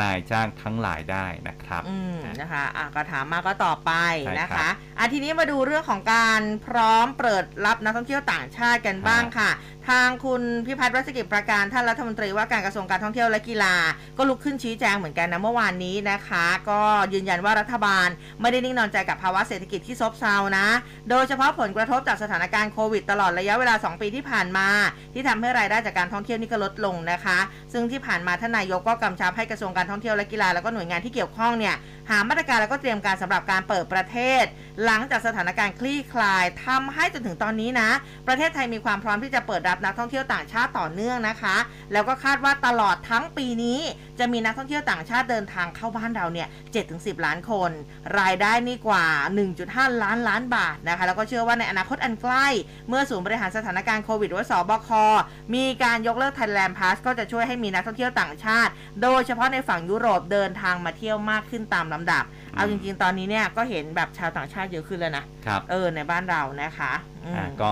[0.01, 3.91] นายจ้างทั้งหลายได้นะครับอืมนะคะอะก็ถามมาก็ตอบไป
[4.25, 9.51] ใช่นะครัคะบอะทีนี้มาดูเรื่องของการพร้อมเปิดรับนักท่องเที่ยวต่างชาติกันบ้างครับค่ะ
[9.89, 13.75] ทางคุณพิพัฒน์รัชกิจประการท่านรัฐมนตรีว่าการกระทรวงการท่องเที่ยวและกีฬา
[14.17, 16.81] ก็ลุกขึ้นชี้แจงเหมือนกันนะเมื่อวานนี้นะคะ ก็
[17.13, 18.07] ยืนยันว่ารัฐบาล
[18.41, 20.67] ไม่ได้นิ่งนอนใจกับภาวะเศรษฐกิจที่ซบเซานะ
[21.09, 24.67] โดยเฉพาะผลกระทบจากสถานการณ์โควิดตลอดระยะเวลา 2 ปีที่ผ่านมา
[25.13, 27.37] ที่ทำให้รายได้จากการท่องเที่ยวนี่ก็ลดลงนะคะ
[27.73, 31.75] ซึ่งที่ผ่านมาท่านนายกก็กำชับให้กระทรวงการท่องเที่ยวและกีฬาแล้วก็หน่วยงานที่เกี่ยวข้องเนี่ย
[32.09, 34.43] หามาตรการแล้วก็เตรียมการสำหรับการเปิดประเทศ
[34.85, 37.89] หลังจากสถานการณ์คลี่คลายทำให้จนถึงตอนนี้นะ
[38.27, 41.55] ประเทศไทยมีความพร้อมที่จะเปิดรับนักท่องเที่ยวต่างชาติต่อเนื่องนะคะ
[41.93, 43.79] แล้วก็คาดว่าตลอดทั้งปีนี้
[44.19, 46.47] จะมีนักท่องเที่ยวต่างชาติเดินทางเข้าบ้านเราเนี่ย
[46.85, 47.71] 7-10 ล้านคน
[48.19, 49.05] รายได้นี่กว่า
[49.53, 52.47] 1.5 ล้านล้านบาทนะคะ แล้วก็เชื่อว่าในอนาคตอันใกล้
[52.87, 54.89] เมื่อศูนย์บริหารสถานการณ์โควิดหรือว่าสบค
[55.55, 62.23] มีการยกเลิก Thailand Pass ก็จะช่วยให้มีนักท่องเที่ยวต่างชาติ โดยเฉพาะในฝั่งยุโรปเดินทางมาเที่ยวมากขึ้นตามลำดับ
[62.55, 66.93] เอาจริงๆ ตอนนี้เนี่ยก็เห็นแบบชาวต่างชาติเยอะขึ้นแล้วนะครับเออในบ้านเรานะคะ
[67.25, 67.71] อืมอ่าก็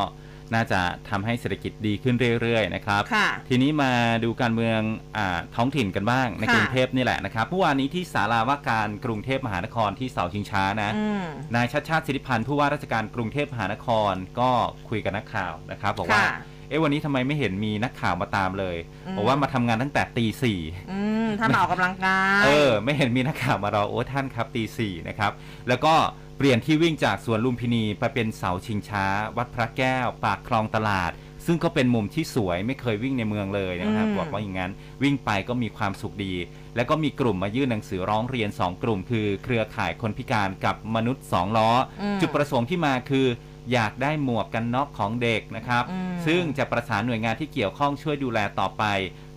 [0.53, 3.91] น่าจะทำให้เศรษฐกิจดีขึ้นเรื่อยๆนะครับค่ะทีนี้มา
[4.23, 4.79] ดูการเมือง
[5.17, 14.51] อาท้องถิ่นกันบ้างในค่ะกรุงเทพนี่แหละนะครับเมื่อวานนี้ที่ศาลาว่าการกรุงเทพมหานครที่เสาชิงช้านะอืมนายชัดชาติสิทธิพันธ์ผู้ว่าราชการกรุงเทพมหานครก็
[14.89, 20.59] คุยกับนักข่าวนะครับบอกว่าค่ะเอ๊ะวันนี้ทำไมไม่เห็นมีนักข่าวมาตามเลยอืมบอกว่ามาทำงานตั้งแต่ตีสี่
[20.91, 25.31] อืมถ้ามาออกกำลังกายเออ ไม่เห็นมีนักข่าวมารอโอ้ท่านครับตีสี่นะครับ
[25.67, 25.93] แล้วก็
[26.37, 29.05] เปปลี่ยนที่วิ่งจากสวนลุมพินีไปเป็นเสาชิงช้า
[29.37, 31.11] วัดพระแก้ว ปากคลองตลาด
[31.45, 34.71] ซึ่งก็เป็นมุมที่สวยไม่เคยวิ่งในเมืองเลยนะครับอืมบอกว่าอย่างนั้น
[35.03, 36.33] วิ่งไปก็มีความสุขดี
[36.75, 41.69] แล้วก็มีกลุ่มมายื่นหนังสือร้องเรียน 2 กลุ่ม คือ เครือข่ายคนพิการกับมนุษย์ 2 ล้อ
[42.01, 43.27] อมจุดประสงค์ที่มาคือ
[43.71, 48.83] อยากได้หมวกกันน็อกของเด็กนะครับอืมซึ่งจะประสานหน่วยงานที่เกี่ยวข้องช่วยดูแลต่อไป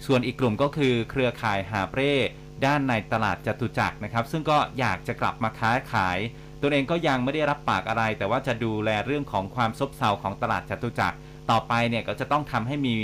[0.07, 2.15] ส่วนอีกกลุ่มก็คือเครือข่ายหาบเร่
[2.67, 6.19] ด้านในตลาดจตุจักรนะครับ ซึ่งก็อยากจะกลับมาค้าขาย
[6.63, 11.17] ตัวเองก็ยังไม่ได้รับปากอะไร แต่ว่าจะดูแลเรื่องของความซบเซาของตลาดจตุจักร
[11.51, 12.97] ต่อไปเนี่ยก็จะต้องทำให้มี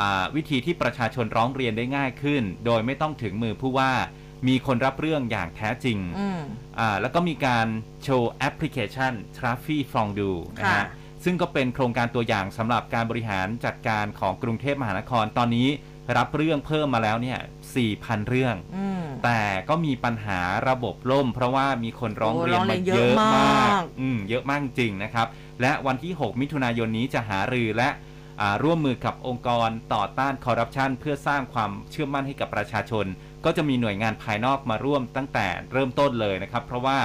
[0.00, 3.92] อ่าวิธีที่ประชาชนร้องเรียนได้ง่ายขึ้น โดยไม่ต้องถึงมือผู้ว่า
[4.48, 6.40] มีคนรับเรื่องอย่างแท้จริงอืม
[6.78, 7.66] อ่าแล้วก็มีการ
[8.02, 10.86] โชว์แอปพลิเคชัน t r a f f i f o n d u นะค่ะฮะ
[11.24, 15.68] ซึ่งก็เป็นโครงการตัวอย่างสำหรับการบริหารจัดการของกรุงเทพมหานครตอนนี้
[16.16, 17.38] รับเรื่องเพิ่มมาแล้วเนี่ย
[17.84, 25.26] 4,000 เรื่องอืมแต่ก็มีปัญหาระบบล่ม เพราะว่ามีคนร้องโอ้เรียนร้องเรีมายนเยเยอะอะมามากกอืม เยอะมากจริงนะครับ
[25.60, 27.88] และวันที่ 6 มิถุนายนนี้จะหารือและ
[28.40, 33.06] อ่าร่วมมือกับองค์กรต่อต้านคอร์รัปชันเพื่อสร้างความเชื่อมั่นให้กับประชาชน
[33.44, 36.98] ก็จะมีหน่วยงานภายนอกมาร่วมตั้งแต่เริ่มต้นเลยนะครับ เพราะว่า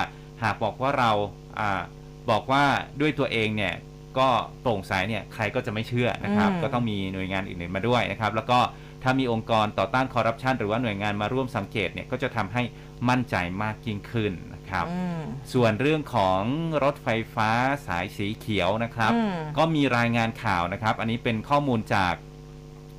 [0.43, 1.11] หากบอกว่าเรา
[1.59, 1.81] อา
[2.29, 2.63] บอกว่า
[3.01, 3.73] ด้วยตัวเองเนี่ย
[4.19, 4.29] ก็
[4.61, 8.59] โปร่งใสเนี่ยใครก็จะไม่เชื่อนะครับอืมก็ต้องมีหน่วยงานอื่นๆมาด้วยนะครับ แล้วก็
[9.03, 12.63] ถ้ามีองค์กรต่อต้านคอร์รัปชันหรือว่าหน่วยงานมาร่วมสังเกตเนี่ยก็จะทำให้
[13.09, 15.21] มั่นใจมากยิ่งขึ้นนะครับอืม
[15.53, 16.41] ส่วนเรื่องของ
[16.83, 17.49] รถไฟฟ้า
[17.87, 22.13] สายสีเขียวนะครับอืมก็มีรายงานข่าวนะครับ อันนี้เป็นข้อมูลจาก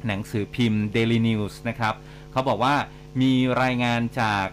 [0.07, 1.95] หนังสือพิมพ์ Daily News นะครับ
[2.33, 2.75] เขาบอกว่า
[3.21, 4.47] มีรายงานจาก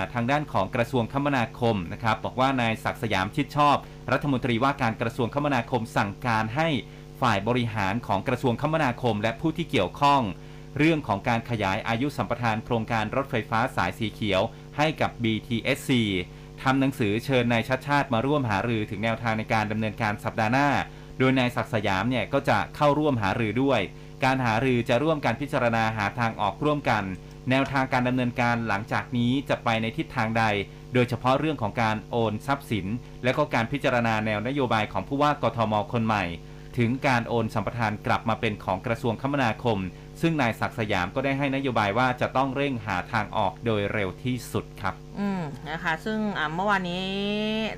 [0.00, 3.76] าทางด้านของกระทรวงคมนาคมนะครับ บอกว่านายศักสยามชิดชอบ
[4.12, 6.68] รัฐมนตรีว่าการกระทรวงคมนาคมสั่งการให้
[7.20, 10.22] ฝ่ายบริหารของกระทรวงคมนาคม และผู้ที่เกี่ยวข้อง
[10.78, 14.42] เรื่องของการขยายอายุสัมปทานโครงการรถไฟฟ้าสายสีเขียว
[14.76, 15.90] ให้กับ BTSC
[16.62, 20.68] ทำหนังสือเชิญนายชัดชาติมาร่วมหารือถึงแนวทางในการดำเนินการสัปดาห์หน้า
[21.18, 23.80] โดยนายศักสยามเนี่ยก็จะเข้าร่วมหารือด้วย
[24.24, 27.04] การหารือจะร่วมการพิจารณาหาทางออกร่วมกัน
[27.50, 30.44] แนวทางการดำเนินการหลังจากนี้จะไปในทิศทางใด
[30.94, 32.86] โดยเฉพาะเรื่องของการโอนทรัพย์สิน
[33.24, 36.24] และก็การพิจารณาแนวนโยบายของผู้ว่ากทมคนใหม่
[36.78, 39.78] ถึงการโอนสัมปทานกลับมาเป็นของกระทรวงคมนาคม
[40.22, 47.08] ซึ่งนายศักดิ์สยามก็ได้ให้นโยบายว่าจะต้องเร่งหาทางออกโดยเร็วที่สุดครับ อืมนะคะ ซึ่งอ่าเมื่อวานนี้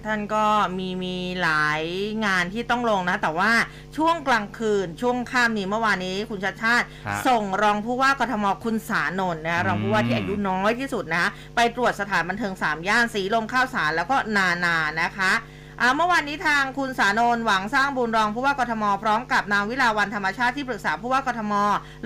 [0.07, 0.45] ท่านก็
[0.79, 1.83] มีมีหลาย
[2.25, 3.53] งานที่ต้องลงนะ แต่ว่า
[3.97, 11.25] ช่วงกลางคืนช่วงค่ำนี้เมื่อวานนี้คุณชาติชาติฮะส่งรองผู้ว่ากทมคุณสานนท์นะรองผู้ว่าที่อายุน้อยที่สุดนะ
[11.57, 15.54] ไปตรวจสถานบันเทิงสามย่านสีลมข้าวสารแล้วก็นานานะคะอ่า
[15.97, 21.53] เมื่อวานนี้ทางคุณสานนท์หวังสร้างบุญรองผู้ว่ากทม พร้อมกับนางวิลาวันธรรมชาติที่ปรึกษาผู้ว่ากทม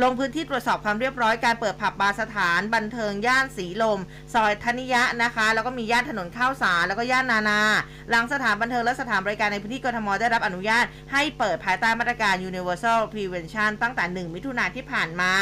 [0.03, 4.01] ลงพื้นที่ตรวจสอบความเรียบร้อยการเปิดผับบาร์สถาน บันเทิงย่านสีลม
[4.35, 7.61] ซอยธนิยะนะคะ แล้วก็มีย่านถนนข้าวสารแล้วก็ย่านนานา
[8.11, 15.33] หลังสถานบันเทิงและสถานบริการในพื้นที่กทม ได้รับอนุญาต ให้เปิดภายใต้มาตรการ Universal Prevention ตั้งแต่ 1 มิถุนายนที่ผ่านมา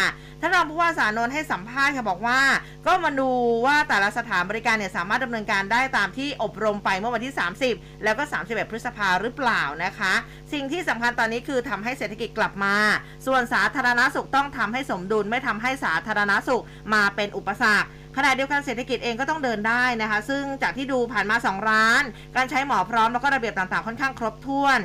[0.40, 2.40] ท่านรองผู้ว่าสานนท์ให้สัมภาษณ์ค่ะบอกว่า
[2.86, 3.30] ก็มาดู
[3.66, 7.34] ว่าแต่ละสถานบริการเนี่ยสามารถดำเนินการได้ตามที่อบรมไปเมื่อวันที่
[7.68, 10.12] 30 แล้วก็ 31 พฤษภาหรือเปล่านะคะ
[10.52, 12.76] สิ่งที่สำคัญตอนนี้คือทำให้เศรษฐกิจกลับมา
[13.26, 22.02] ส่วนสาธารณสุขต้องทำให้สมดุลไม่ทำให้สาธารณสุขมาเป็นอุปสรรคขณะเดียวกันเศรษฐกิจเองก็ต้องเดินได้นะคะ ซึ่งจากที่ดูผ่านมา 2 ร้าน
[22.36, 24.78] การใช้หมอพร้อมแล้วก็ระเบียบต่างๆ ค่อนข้างครบถ้วน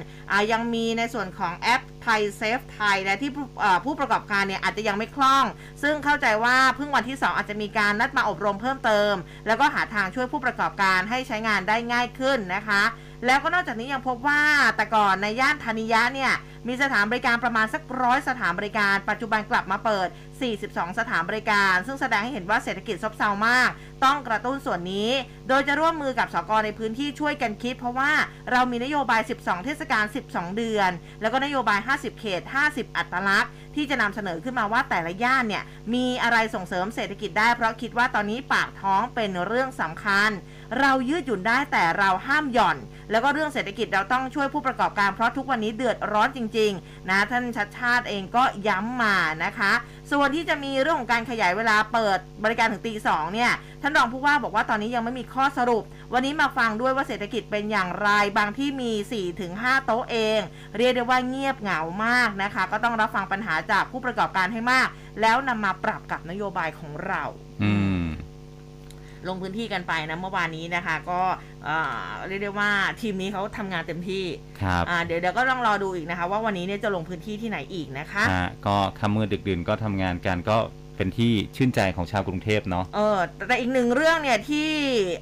[0.51, 5.45] ยังมีในส่วนของแอปไทยเซฟไทยและที่ผู้อ่ผู้ประกอบการเนี่ยอาจจะยังไม่คล่อง
[5.83, 9.13] ซึ่งเข้าใจว่าเพิ่งวันที่ 2 อาจจะมีการนัดมาอบรมเพิ่มเติม
[9.47, 12.83] แล้วก็หาทางช่วยผู้ประกอบการให้ใช้งานได้ง่ายขึ้นนะคะ
[13.25, 14.41] แล้วก็นอกจากนี้ยังพบว่า
[14.75, 16.33] แต่ก่อนในย่านธนิยะเนี่ย
[16.67, 20.07] มีสถานบริการประมาณสักร้อยสถานบริการ ปัจจุบันกลับมาเปิด
[20.51, 23.69] 42 สถานบริการ ซึ่งแสดงให้เห็นว่าเศรษฐกิจซบเซามาก
[24.05, 25.09] ต้องกระตุ้นส่วนนี้
[25.47, 28.11] โดยจะร่วมมือกับสกในพื้นที่ช่วยกันคิด เพราะว่า
[28.51, 40.31] เรามีนโยบาย 12 เทศกาล 12 เดือน แล้วก็นโยบาย 50 เขต 50 อัตลักษณ์ ที่จะนำเสนอขึ้นมาว่าแต่ละย่านเนี่ยมีอะไรส่งเสริมเศรษฐกิจได้เพราะคิดว่าตอนนี้ปากท้องเป็นเรื่องสำคัญ
[40.79, 42.77] เรายืดหยุ่นได้แต่เราห้ามหย่อน
[43.11, 49.71] แล้วก็เรื่องเศรษฐกิจเราต้องช่วยผู้ประกอบการเพราะทุกวันนี้เดือดร้อนจริง ๆ นะท่านชัดชาติเองก็ย้ำมานะคะ
[50.11, 58.91] ส่วนที่จะมีเรื่องของการขยายเวลาเปิดบริการถึงตีสองเนี่ยท่านรองผู้ว่าบอกว่าตอนนี้ยังไม่มีข้อสรุป วันนี้มาฟังด้วยว่าเศรษฐกิจเป็นอย่างไร บางที่มี
[59.39, 60.39] 4-5 โต๊ะเอง
[60.77, 64.87] เรียกได้ว่าเงียบเหงามากนะคะ ก็ต้องรับฟังปัญหาจากผู้ประกอบการให้มาก
[65.21, 67.23] แล้วนำมาปรับกับนโยบายของเรา
[67.63, 67.90] อืม
[69.27, 71.21] ลงพื้นที่กันไปนะเมื่อวานนี้นะคะ ก็
[71.65, 74.25] เอ่อเรียกได้ว่าทีมนี้เขาทำงานเต็มที่
[74.61, 80.57] ครับอ่าเดี๋ยวเดี๋ยวก็ต้องรอดูอีกนะคะ ว่าวันนี้เนี่ยจะลงพื้นที่ที่ไหนอีกนะคะฮะก็ค่ำมืดดึกดื่นก็ทำงานกันก็
[80.97, 84.69] เเป็นที่ชื่นใจของชาวกรุงเทพเนาะเออแต่อีกหนึ่งเรื่องเนี่ยที่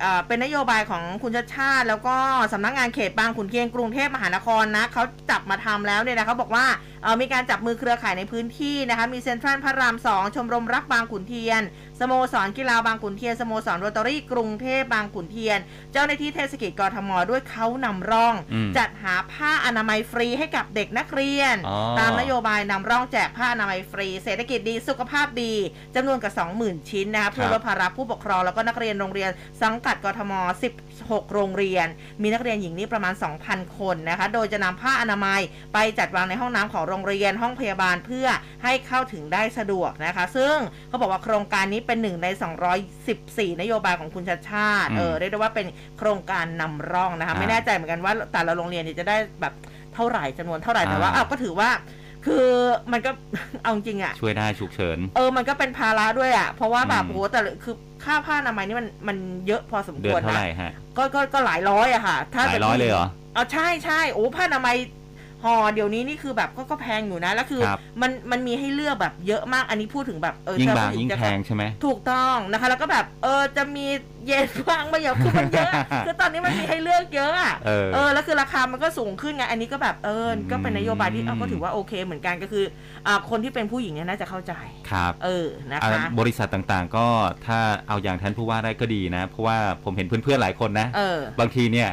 [0.02, 2.16] เอ่อเป็นนโยบายของคุณชาติชาติ แล้วก็
[2.54, 6.66] สำนักงานเขตบางขุนเทียนกรุงเทพมหานครนะเขาจับมาทำแล้วเนี่ยนะเขาบอกว่า
[7.04, 11.62] เอ่อมีการจับมือเครือข่ายในพื้นที่นะคะมีเซ็นทรัลพระรามสองชมรมรักบางขุนเทียน
[12.00, 15.60] สโมสรกีฬาบางขุนเทียน สโมสรโรตารี่กรุงเทพบางขุนเทียน
[15.94, 25.54] เจ้าหน้าที่เทศกิจกรทมด้วยเขานำร่องอืมจัดหาผ้าอนามัยฟรีให้กับเด็กนักเรียนอ๋อตามนโยบายนำร่องแจกผ้าอนามัยฟรี เศรษฐกิจดีสุขภาพดี
[25.96, 29.30] จำนวนกว่า20,000 ชิ้นนะคะเพื่อลดภาระผู้ปกครองแล้วก็นักเรียนโรงเรียน
[29.62, 30.34] สังกัดกทม
[30.82, 31.88] 16 โรงเรียน
[32.22, 33.14] มีนักเรียนหญิงนี่ประมาณ
[33.46, 35.42] 2,000 คนนะคะโดยจะนำผ้าอนามัย
[35.74, 38.28] ไปจัดวางในห้องน้ำของโรงเรียนห้องพยาบาลเพื่อ
[38.64, 40.56] ให้เข้าถึงได้สะดวกนะคะ ซึ่ง
[40.90, 42.28] เขาบอกว่าโครงการนี้เป็นหนึ่งใน
[42.94, 49.54] 214 นโยบายของคุณชาติชาติอืมเออเรียกได้ว่าเป็นโครงการนำร่องนะคะ ไม่อ่าแน่ใจเหมือนกันว่าแต่ละโรงเรียนเนี่ยจะได้แบบ
[49.96, 51.70] เท่าไหร่จำนวนเท่าไหร่แต่ว่าอ่าอ้าวก็ถือว่า
[52.26, 52.48] คือ
[52.92, 53.12] มันก็
[53.64, 64.76] เอาจริงอะช่วยได้ฉุกเฉิน เออมันก็เป็นภาระด้วยอะเพราะว่าแบบอืมโหแต่ละคือค่าผ้าอนามัยนี่มันมันเยอะพอสมเดืคอวนรเท่านะไหร่ฮะก็ก็ก็หลายร้อยอะค่ะ ถ้าหลายร้อยเลยเหรอเอาใช่ใช่โอ้ผ้าอนามัย
[65.44, 73.86] ห่อเดี๋ยวนี้นี่คือแบบก็ก็แพงอยู่นะ แล้วคือครับมันมันมีให้เลือกแบบเยอะมากอันนี้พูดถึงแบบเออยิ่งถ้บางผู้หยิ่งจะแพงใช่ไหม ถูกต้องนะคะ แล้วก็แบบเออจะมี
[74.28, 75.72] เย็นบ้างไม่เยอะคือมันเยอะ
[76.06, 82.66] คือตอนนี้มันมีให้เลือกเยอะอะ เออ เออแล้วคือราคามันก็สูงขึ้นไงอันนี้ก็แบบเออก็เป็นนโยบายที่อืมเอาก็ถือว่าโอเคเหมือนกันก็คือ
[83.08, 84.54] อ่าคนที่เป็นผู้หญิงเนี่ยน่าจะเข้าใจ
[84.92, 87.06] ครับเออนะอ่าคะ บริษัทต่างๆ ก็
[87.48, 91.90] ถ้าเอาอย่างท่านผู้ว่าได้ก็ดีนะ เพราะว่าผมเห็นเพื่อนๆหลายคนนะ เออ บางทีเนี่ย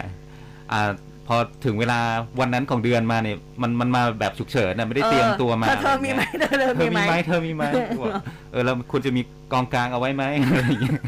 [0.73, 0.91] อ่า
[1.29, 2.01] พอถึงเวลา
[2.41, 7.65] วันนั้นของเดือนมาเนี่ยมันมันมาแบบฉุกเฉินนะไม่ได้เตรียมตัวมาเธอเธอมีไหมเธอเธอเธมีอไหมมีไหมเธอมีไหม
[8.01, 8.09] บอก
[8.53, 11.01] เออแล้วคุณจะมีกองกลางเอาไว้ไหมอะไรอย่างเงี้ย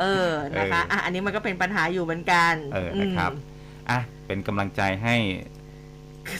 [0.00, 3.32] เออนะคะเอออ่อะอันนี้มันก็เป็นปัญหาอยู่เหมือนกันเออนะครับม
[3.90, 5.14] อะเป็นกำลังใจให้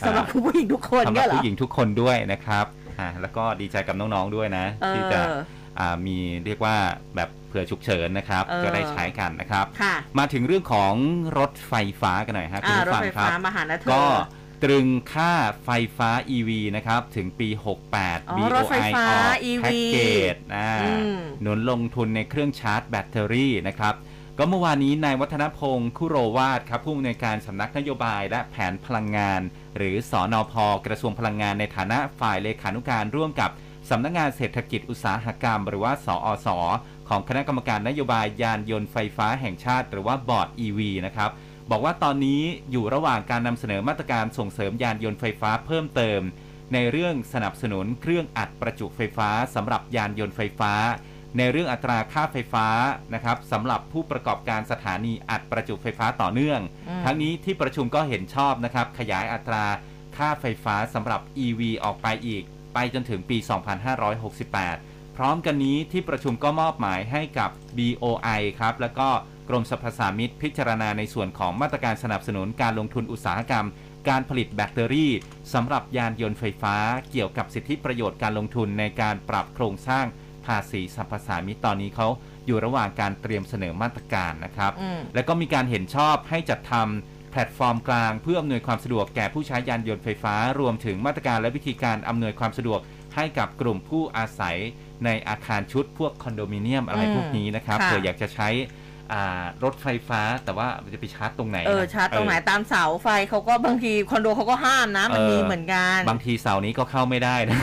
[0.06, 2.66] สำหรับผู้หญิงทุกคนสำหรัเนี่บยเหรอผู้หญิงทุกคนด้วยนะครับ
[3.00, 5.36] อะแล้วก็ดีใจกับน้องๆด้วยนะเอที่อจะอ่า
[6.06, 6.76] มีเรียกว่า
[7.16, 10.94] แบบเผื่อฉุกเฉินนะครับเออจะได้ใช้กันนะครับค่ะมาถึงเรื่องของ
[11.38, 14.04] รถไฟฟ้ากันหน่อยฮะคุณอ่าผู้รถฟังไฟครัฟ้าบมาหานะเธอก็
[14.64, 15.32] ตรึงค่า
[15.64, 17.48] ไฟฟ้า EV นะครับ ถึงปี
[17.88, 19.96] 68อ๋อรถไฟ BOI ฟ้าออก EV แพ็กเก
[20.34, 23.94] จอ่าอืมหนุนลงทุนในเครื่องชาร์จแบตเตอรี่นะครับ
[24.38, 29.40] ก็เมื่อวานนี้นายวัฒนพงศ์คุโรวาทครับผู้อำนวยการสำนักนโยบายและแผนพลังงาน
[29.76, 30.54] หรือสอนอพ
[30.86, 33.50] กระทรวงพลังงานในฐานะฝ่ายเลขานุการร่วมกับ
[33.90, 36.48] สำนักงานเศรษฐกิจอุตสาหกรรม หรือว่า สอส
[37.08, 41.30] ของคณะกรรมการนโยบายยานยนต์ไฟฟ้าแห่งชาติ หรือว่าบอร์ด EV นะครับ
[41.70, 46.20] บอกว่าตอนนี้อยู่ระหว่างการนำเสนอมาตรการส่งเสริมยานยนต์ไฟฟ้าเพิ่มเติม
[46.74, 50.72] ในเรื่องสนับสนุนเครื่องอัดประจุไฟฟ้าสำหรับยานยนต์ไฟฟ้า
[51.38, 52.66] ในเรื่องอัตราค่าไฟฟ้า
[53.14, 59.64] นะครับสำหรับผู้ประกอบการสถานีอัดประจุไฟฟ้าต่อเนื่องอืมทั้งนี้ที่ประชุมก็เห็นชอบนะครับขยายอัตรา
[60.16, 62.44] ค่าไฟฟ้าสำหรับ EV ออกไปอีก
[62.78, 63.38] ไปจนถึงปี
[64.22, 69.08] 2568 พร้อมกันนี้ที่ประชุมก็มอบหมายให้กับ BOI ครับ แล้วก็
[69.48, 73.66] กรมสรรพสามิตพิจารณาในส่วนของมาตรการสนับสนุนการลงทุนอุตสาหกรรม
[74.08, 75.12] การผลิตแบตเตอรี่
[75.54, 76.76] สำหรับยานยนต์ไฟฟ้า
[77.10, 80.04] เกี่ยวกับสิทธิประโยชน์การลงทุนในการปรับโครงสร้าง
[80.46, 82.08] ภาษีสรรพสามิตตอนนี้เขา
[82.46, 92.80] อยู่ระหว่างการเตรียมเสนอมาตรการนะครับอืมแล้วก็มีการเห็นชอบให้จัดทำแพลตฟอร์มกลาง เพื่ออำนวยความสะดวกแก่ผู้ใช้ยานยนต์ไฟฟ้า รวมถึงมาตรการและวิธีการอำนวยความสะดวก
[93.16, 94.56] ให้กับกลุ่มผู้อาศัย
[95.04, 98.48] ในอาคารชุดพวกคอนโดมิเนียมอะไรอืมพวกนี้นะครับค่ะเผื่ออยากจะใช้
[99.12, 107.58] อ่ารถไฟฟ้าแต่ว่าจะไปชาร์จตรงไหนเออนะชาร์จตรงไหนเออตามเสาไฟเขาก็บางทีคอนโดเขาก็ห้ามนะมันเออมีเหมือนกันบางทีเสาร์นี้ก็เข้าไม่ได้นะ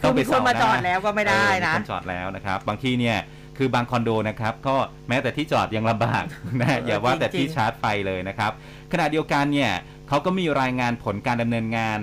[0.00, 3.18] คือมีคนมาจอดแล้วก็ไม่ได้เออนะมีคนจอดแล้วนะครับ บางทีเนี่ย
[3.58, 4.76] คือบางคอนโดนะครับก็
[5.08, 6.24] แม้แต่ที่จอดยังลำบาก
[6.60, 8.52] นะเอออย่าว่าแต่จริงๆที่ชาร์จไฟเลยนะครับ
[8.92, 9.72] ขณะเดียวกันเนี่ย
[10.08, 11.98] เขาก็มีรายงานผลการดำเนินงาน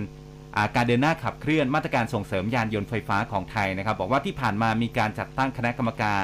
[0.55, 6.23] อ่าการเดินหน้าขับเคลื่อนมาตรการส่งเสริมยานยนต์ไฟฟ้าของไทยนะครับ บอกว่าที่ผ่านมามีการจัดตั้งคณะกรรมการ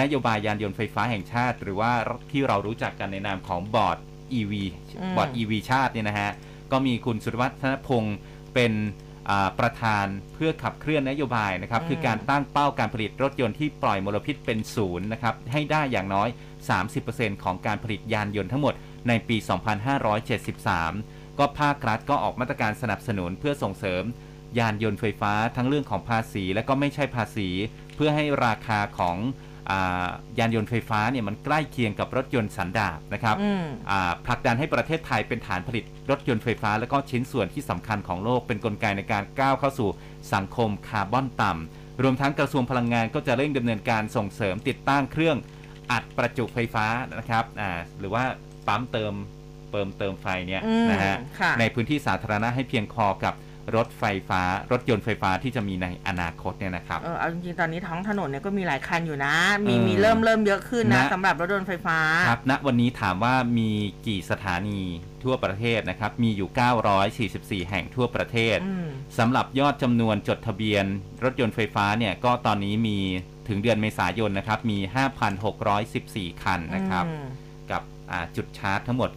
[0.00, 1.92] นโยบายยานยนต์ไฟฟ้าแห่งชาติ หรือว่า
[2.30, 3.98] ที่เรารู้จักกันในนามของบอร์ด
[4.38, 4.52] EV
[5.00, 6.30] อืมบอร์ด EV ชาติเนี่ยนะฮะ
[6.72, 8.16] ก็มีคุณสุรวัฒนพงศ์
[8.54, 9.01] เป็นอ่า
[9.58, 16.28] ประธานเพื่อขับเคลื่อนนโยบายนะครับอืมคือการตั้งเป้าการผลิตรถยนต์ที่ปล่อยมลพิษเป็นศูนย์นะครับให้ได้อย่างน้อย
[16.86, 18.74] 30%ของการผลิตยานยนต์ทั้งหมด
[19.08, 19.36] ในปี
[20.18, 24.04] 2573 ก็ภาครัฐก็ออกมาตรการสนับสนุนเพื่อส่งเสริม
[24.58, 27.48] ยานยนต์ไฟฟ้าทั้งเรื่องของภาษี และก็ไม่ใช่ภาษี
[27.94, 29.51] เพื่อให้ราคาของอา
[30.38, 39.90] ยานยนต์ไฟฟ้าเนี่ยมันใกล้เคียงกับรถยนต์สันดาปนะครับอืมอ่าผลักดันให้ประเทศไทยเป็นฐานผลิตรถยนต์ไฟฟ้า และก็ชิ้นส่วนที่สำคัญของโลกเป็นนกลไกในการก้าวเข้าสู่
[40.34, 45.36] สังคมคาร์บอนต่ำรวมทั้งกระทรวงพลังงานก็จะเร่งดำเนินการส่งเสริมติดตั้งเครื่อง
[45.90, 46.86] อัดประจุไฟฟ้า
[47.18, 48.24] นะครับอ่าหรือว่า
[48.66, 49.14] ปั๊มเติม
[49.72, 53.34] เติมเติมไฟเนี่ยอืมนะฮะค่ะในพื้นที่สาธารณะให้เพียงพอกับ
[53.76, 59.34] รถไฟฟ้ารถยนต์ไฟฟ้าที่จะมีในอนาคตเนี่ยนะครับ เออเอาจริงๆ ตอนนี้ท้องถนนเนี่ยก็มีหลายคันอยู่นะ
[59.66, 61.98] มีเออมีเริ่มเริ่มเยอะขึ้นนะนะ สำหรับรถยนต์ไฟฟ้า
[62.28, 63.70] ครับณวันนี้ถามว่ามี
[64.06, 64.80] กี่สถานี
[65.24, 66.48] ทั่วประเทศนะครับ มีอยู่
[67.64, 68.86] 944 แห่งทั่วประเทศ อืม
[69.18, 70.84] สำหรับยอดจำนวนจดทะเบียน
[71.24, 72.98] รถยนต์ไฟฟ้าเนี่ยก็ตอนนี้มี
[73.48, 74.78] ถึงเดือนเมษายนนะครับมี
[75.60, 77.41] 5,614 คันนะครับ อืมกับอ่า
[78.36, 79.10] จุดชาร์จทั้งหมด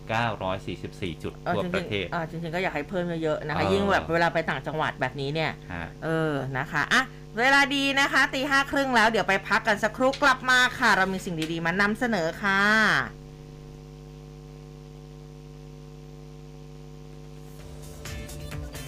[0.58, 7.04] 944 จุดเออทั่วจริงๆประเทศเออจริงๆก็อยากให้เพิ่มเยอะๆนะคะเออยิ่งแบบเวลาไปต่างจังหวัดแบบนี้เนี่ยฮะเออ นะคะอะ
[7.40, 12.62] เวลาดีนะคะตีห้าครึ่งแล้วเดี๋ยวไปพักกันสักครู่กลับมาค่ะ เรามีสิ่งดีๆมานำเสนอค่ะ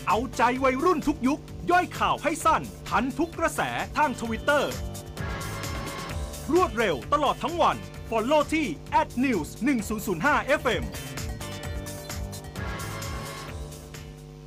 [0.07, 1.39] เอาใจวัยรุ่นทุกยุค
[1.71, 3.61] ย่อยข่าวให้สั้น ทันทุกกระแส
[3.97, 4.71] ทางทวิตเตอร์
[6.53, 7.77] รวดเร็วตลอดทั้งวัน
[8.11, 8.67] Follow ที่
[9.23, 10.83] @news 1005 FM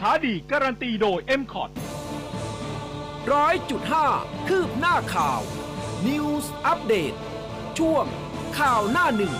[0.00, 1.70] ค้าดีการันตีโดย m c o t
[3.32, 4.06] ร้อยจุดห้า
[4.48, 5.40] คืบหน้าข่าว
[6.06, 7.14] News อัปเดต
[7.78, 8.04] ช่วง
[8.58, 9.34] ข่าวหน้าหนึ่ง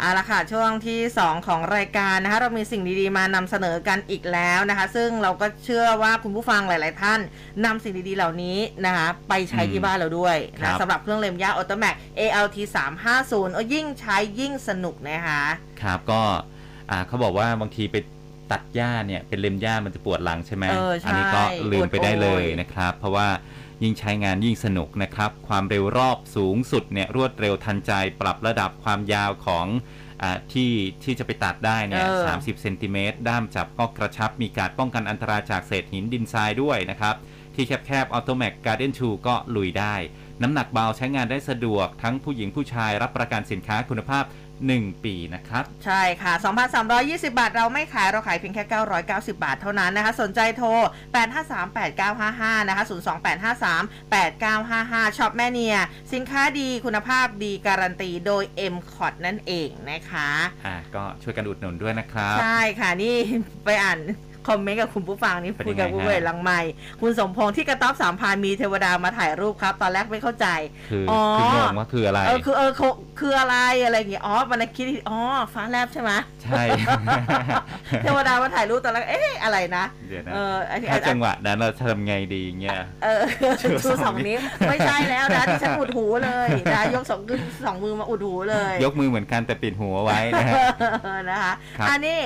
[0.00, 7.20] เอาละค่ะช่วงที่ 2 ของรายการนะคะเรามีสิ่งดีๆ มานำเสนอกันอีกแล้วนะคะ ซึ่งเราก็เชื่อว่าคุณผู้ฟังหลาย ๆ ท่าน
[7.64, 12.56] นำสิ่งดีๆเหล่านี้นะคะไปใช้ที่บ้านเราด้วยครันะบสำหรับเครื่องเล็มย่าออโตแม c ALT
[13.06, 15.42] 350เออยิ่งใช้ยิ่งสนุกนะคะ
[15.82, 16.20] ครับก็
[16.90, 17.96] อ่าเขาบอกว่าบางทีไป
[18.50, 23.28] ตัดหญ้าเนี่ยเป็นเล็มหญ้ามันจะปวดหลังใช่ไหมเออใช่นนี้ก็ลืมไปได้เลยปวดโอยนะครับ เพราะว่า
[23.82, 29.66] ยิ่งใช้งานยิ่งสนุกนะครับ ความเร็วรอบสูงสุดเนี่ยรวดเร็วทันใจปรับระดับความยาวของ
[30.22, 30.70] อาที่
[31.04, 37.14] ที่จะไปตัดได้เนี่ยเออ30เซนติเมตรด้ามจับก็กระชับมีการป้องกันอันตรายจากเศษหินดินทรายด้วยนะครับ
[37.54, 39.94] ที่แคบๆ a u t o m a c Garden 2 ก็ลุยได้
[40.42, 44.24] น้ำหนักเบาใช้งานได้สะดวกทั้งผู้หญิงผู้ชายรับประกันสินค้าคุณภาพ
[44.64, 46.32] 1 ปีนะครับ ใช่ค่ะ
[46.82, 48.64] 2,320 บาท เราไม่ขาย เราขายเพียงแค่
[49.04, 50.68] 990 บาทเท่านั้นนะคะ สนใจโทร
[51.68, 52.84] 853-8955 นะคะ
[54.10, 55.76] 02853-8955ช็อปแม่เนีย
[56.12, 60.30] สินค้าดีคุณภาพดีการันตีโดย m c o t นั่นเองนะคะ
[60.66, 63.16] อ่าก็ช่วยกันอุดหนุนด้วยนะครับ ใช่ค่ะ นี่
[63.64, 63.98] ไปอ่าน
[64.46, 66.60] คอมเมนต์กับคุณผู้ฟังนี่เป็นคุยกับยังไงผู้เวฮะลังไม่
[67.00, 70.46] คุณสมพงษ์ที่กระต๊อบสามพานมีเทวดามาถ่ายรูปครับ ตอนแรกไม่เข้าใจ
[70.90, 75.18] คืออ๋อคืองงว่าคืออะไรเออคือเออคือคืออะไรอะไรอย่างเงี้ยอ๋อมันคิดอ๋อ
[75.54, 76.62] ฟ้าแลบใช่ไหมใช่
[78.02, 83.22] เทวดามาถ่ายรูปตอนแรกเอ๊ะอะไรนะเดี๋ยวนะเอออันนี้ถ้าจังหวะนั้นเราทำไงดีเงี้ยเออ
[83.62, 90.64] ชูสชูองสองนิ้วไม่ใช่แล้วนะที่ฉันอุดหูเลยนะยกสองขึ้นสองมือมาอุดหูเลย ยกมือเหมือนกันแต่ปิดหัวไว้นะฮะ
[91.30, 92.20] นะคะครับอันนี้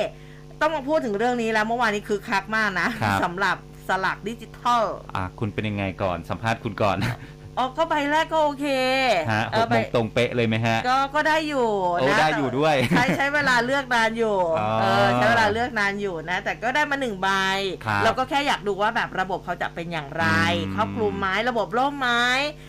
[0.60, 3.56] ต้องมาพูดถึงเรื่องนี้แล้วเมื่อวานนี้คือคักมากนะครับ สำหรับ
[3.88, 4.84] สลากดิจิทัล
[5.16, 6.96] อ่าคุณเป็นยังไงก่อนสัมภาษณ์คุณก่อน
[7.60, 8.66] อ๋อก็ใบแรกก็โอเค
[9.32, 11.68] ฮะเอหอกใบโมงตรงเป๊ะเลยไหมฮะ ก็ก็ได้อยู่
[12.00, 17.28] โอ้นะได้อยู่ด้วยใช้ใช้เวลาเลือกนานอยู่อ๋อเออใช้เวลาเลือกนานอยู่นะ แต่ก็ได้มาหนึ่งใบ
[17.86, 20.24] ครับเราก็แค่อยากดูว่าแบบระบบเขาจะเป็นอย่างไร
[20.66, 22.10] อืมครอบคลุมไหมระบบล่มไหม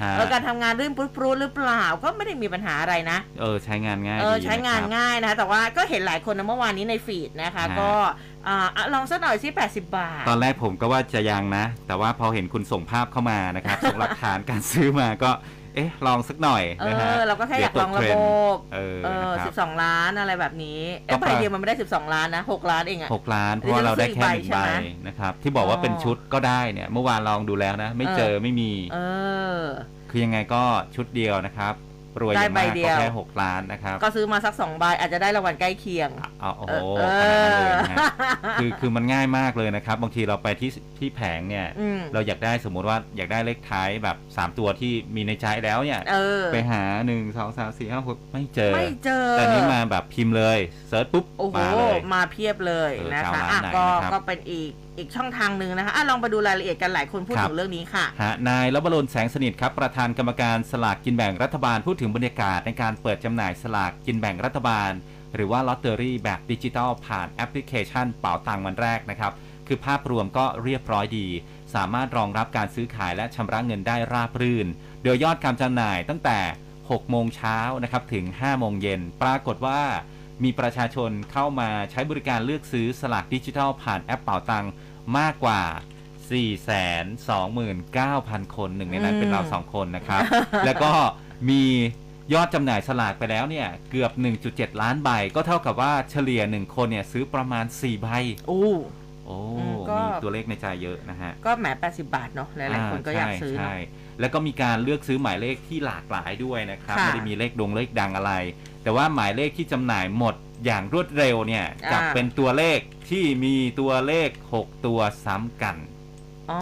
[0.01, 7.91] ฮะ แล้วการทำงานรื่นปรุดๆหรือเปล่าก็ไม่ได้มีปัญหาอะไรนะ เออใช้งานง่ายเออดีใช้งานะครับ ง่ายนะคะแต่ว่าก็เห็นหลายคนนะเมื่อวานนี้ในฟีดนะคะ ฮะก็
[8.47, 15.31] อ่าอะลองสักหน่อยสิ80 บาท ตอนแรกผมก็ว่าจะยังนะ แต่ว่าพอเห็นคุณส่งภาพเข้ามานะครับ ส่งหลักฐานการซื้อมาก็
[15.75, 18.25] เอ๊ะ ลองสักหน่อยเอนะฮะอเราก็แค่อยากลองระเดี๋บยวตกเทรนด์
[18.55, 24.71] บเออเออนะครับสิบสองล้านอะไรแบบนี้ก็เอ้ใบไปเดียวมันไม่ได้12ล้านนะ6ล้านเองอะหกล้านเพราะว่าเราได้แค่หนึ่งใช่ใบไหม
[25.07, 28.97] นะครับ ที่บอกว่าเป็นอ๋อชุดก็ได้เนี่ย เมื่อวานลองดูแล้วนะ ไม่เจอไม่มี เอ
[29.57, 29.61] อ
[30.09, 30.63] คือยังไงก็
[30.95, 31.73] ชุดเดียวนะครับ
[32.21, 36.09] รวยอย่างได้มากใบเดีก็ยว แค่หกล้านนะครับก็ซื้อมาสัก2ใบอาจจะได้รางวัลใกล้เคียง
[36.41, 37.97] เอาโอ้โหเออขนาดนั้นเลยนะฮะ
[38.59, 51.25] คือคือมันง่ายมากเลยนะครับ บางทีเราไปที่ที่แผงเนี่ย อืมเราอยากได้สมมุติว่าอยากได้เลขท้ายแบบ 3 ตัวที่มีในใจแล้วเนี่ย เออไปหา 1 2 3 4 5 6 ไม่เจอ ไม่เจอ แต่นี้มาแบบพิมพ์เลยsearch ปุ๊บ
[51.39, 64.91] โอ้โห มาเลย มาเพียบเลยเออนะชาวคะร้านอะไหนก็นะครับ ก็เป็นอีกอีกช่องทางหนึ่งนะคะอะลองไปดูรายละเอียดกันหลายคนพูดครับถึงเรื่องนี้ค่ะฮะนายรับบรนแสงสนิทครับประธานกรรมการสลากกินแบ่งรัฐบาลพูดถึงบรรยากาศในการเปิดจำหน่ายสลากกินแบ่งรัฐบาล
[65.35, 69.31] หรือว่าลอตเตอรี่แบบดิจิทัลผ่านแอปพลิเคชันเป๋าตังวันแรกนะครับ
[69.67, 71.27] คือภาพรวมก็เรียบร้อยดี
[71.75, 74.67] สามารถรองรับการซื้อขายและชำระเงินได้ราบรื่น
[75.03, 76.39] โดยยอดการจำหน่ายตั้งแต่
[76.75, 79.81] 6 โมงเช้านะครับถึง 5 โมงเย็นปรากฏว่า
[80.43, 84.65] มีประชาชนเข้ามาใช้บริการเลือกซื้อสลากดิจิทัลผ่านแอปเป๋าตัง
[85.17, 85.61] มากกว่า
[86.41, 90.21] 429,000 คนหนึ่งในนั้นอืมเป็นเราสองคนนะครับ
[90.65, 90.91] แล้วก็
[91.49, 91.63] มี
[92.33, 94.11] ยอดจำหน่ายสลากไปแล้วเนี่ย เกือบ
[94.47, 98.07] 1.7 ล้านใบ ก็เท่ากับว่าเฉลี่ย 1 คนเนี่ย ซื้อประมาณ 4 ใบ
[98.49, 98.65] อู้
[99.25, 103.73] โอ้อืมก็มีตัวเลขในใจเยอะนะฮะ ก็แหม80 บาทเนาะหลายๆคนก็อยากซื้อใช่เนาะใช่
[104.19, 108.33] แล้วก็มีการเลือกซื้อหมายเลขที่หลากหลายด้วยนะครับค่ะไม่ได้มีเลขดงเลขดังอะไร
[108.83, 112.79] แต่ว่าหมายเลขที่จำหน่ายหมดอย่างรวดเร็วเนี่ยอ่ากลับเป็นตัวเลข
[113.09, 115.75] ที่มีตัวเลข 6 ตัวซ้ำกัน
[116.51, 116.61] อ๋อ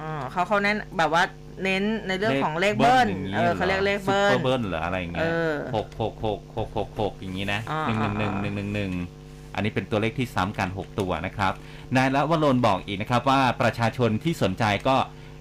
[0.00, 1.24] อ๋อเขาเขาเน้นแบบว่า
[1.64, 9.14] เน้นในเรื่องของเลขเบิ้ลอย่างนี้เออเขาเรียกเลขเบิ้ซุปลเปอร์เบิ้ลเหรออะไรอย่างเงี้ยเออหกหกหกหกหกหกอย่างนี้นะอ่าหนึ่งหนึ่งหนึ่งหนึ่งหนึ่งหนึ่ง
[9.54, 11.52] อันนี้เป็นตัวเลขที่ซ้ำกัน 6 ตัวนะครับ
[11.96, 14.96] นายละวรนบอกอีกนะครับว่าประชาชนที่สนใจก็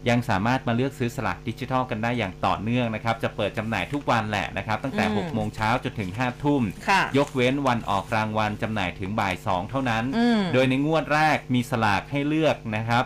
[0.10, 13.06] ยังสามารถมาเลือกซื้อสลากดิจิทัลกันได้อย่างต่อเนื่องนะครับ จะเปิดจำหน่ายทุกวันแหละนะครับ ตั้งแต่อืม 6โมงเช้าจนถึง5ทุ่ม ค่ะ ยกเว้นวันออกรางวัลจำหน่ายถึงบ่าย 2 เท่านั้น อืม โดยในงวดแรกมีสลากให้เลือกนะครับ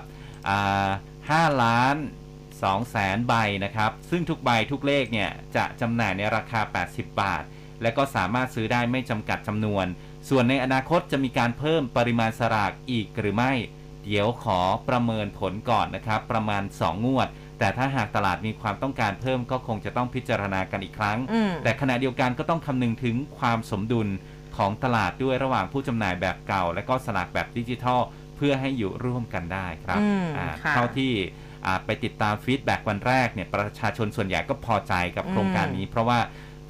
[0.50, 0.88] อ่า
[1.48, 1.96] 5ล้าน
[2.44, 3.34] 2แสนใบ
[3.64, 6.62] นะครับ ซึ่งทุกใบทุกเลขเนี่ยจะจำหน่ายในราคา
[6.92, 7.44] 80 บาท
[7.82, 9.86] และก็สามารถซื้อได้ไม่จำกัดจำนวน
[10.30, 13.54] ส่วนในอนาคตจะมีการเพิ่มปริมาณสลากอีกหรือไม่
[14.06, 17.28] เดี๋ยวขอประเมินผลก่อนนะครับ ประมาณ 2 งวด
[17.60, 24.08] แต่ถ้าหากตลาดมีความต้องการเพิ่มก็คงจะต้องพิจารณากันอีกครั้ง อืม แต่ขณะเดียวกันก็ต้องคำนึงถึงความสมดุล
[24.58, 28.00] ของตลาดด้วยระหว่างผู้จำหน่ายแบบเก่า และก็สลากแบบดิจิทัล
[28.38, 31.12] เพื่อให้อยู่ร่วมกันได้ครับอืมอ่าค่ะ เท่าที่
[31.66, 36.20] อ่าไปติดตาม feedback วันแรกเนี่ยประชาชนส่วนใหญ่ก็พอใจกับโครงการนี้ เพราะว่า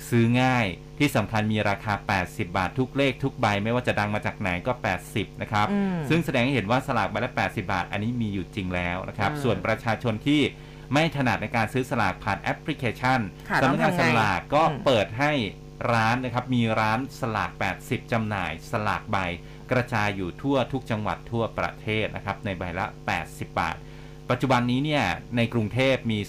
[0.09, 0.65] ซื้อง่าย
[0.99, 1.93] ที่สำคัญมีราคา
[2.23, 4.73] 80 บาททุกเลขทุกใบ ไม่ว่าจะดังมาจากไหนก็
[5.07, 10.41] 80 นะครับอืมซึ่งแสดงให้เห็นว่าสลากใบละ 80 บาท อันนี้มีอยู่จริงแล้วนะครับเออส่วนประชาชนที่
[10.93, 15.31] ไม่ถนัดในการซื้อสลากผ่านแอปพลิเคชันค่ะสำนักงานต้องทำไงสลากก็อืมเปิดให้
[15.93, 19.17] ร้านนะครับ มีร้านสลาก 80จำหน่ายสลากใบ
[19.71, 22.85] กระจายอยู่ทั่วทุกจังหวัดทั่วประเทศนะครับ ในใบละ
[23.21, 23.75] 80 บาท
[24.29, 25.03] ปัจจุบันนี้เนี่ย
[25.37, 26.19] ในกรุงเทพมี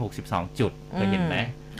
[0.00, 1.36] 362 จุดเคยเห็นไหม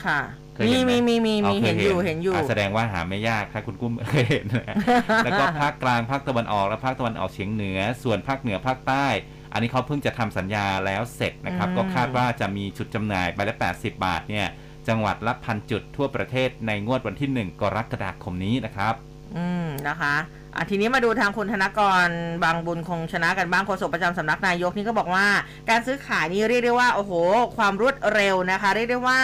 [0.06, 0.20] ค่ะ
[0.56, 4.76] เคยมีเห็นไหมมีมีมีมีอ๋อคเห็นอยู่เห็นอยู่ะแสดงว่าหาไม่ยากถ้าคุณกุ้มเคยเห็นนะ
[5.24, 9.06] แล้วก็ภาคกลางภาคตะวันออกและภาคตะวันออกเฉียงเหนือ ส่วนภาคเหนือภาคใต้
[9.52, 14.46] อันนี้เขาเพิ่งจะทำสัญญาแล้วเสร็จนะครับ อืม ก็คาดว่าจะมีจุดจำหน่ายใบละ 80 บาทเนี่ย
[14.88, 18.94] จังหวัดละพันจุดทั่วประเทศในงวดวันที่ 1 กรกฎาคมนี้นะครับ
[19.36, 20.14] อืมนะคะ
[20.56, 22.08] อะทีนี้มาดูทางคุณธนกร
[22.44, 25.26] บางบุญคงชนะกันบ้างโฆษกประจำสำนักนายกนี่ก็บอกว่า
[25.70, 27.12] การซื้อขายนี่เรียกได้ว่าโอ้โห
[27.56, 29.20] ความรวดเร็วนะคะ เรียกได้ว่า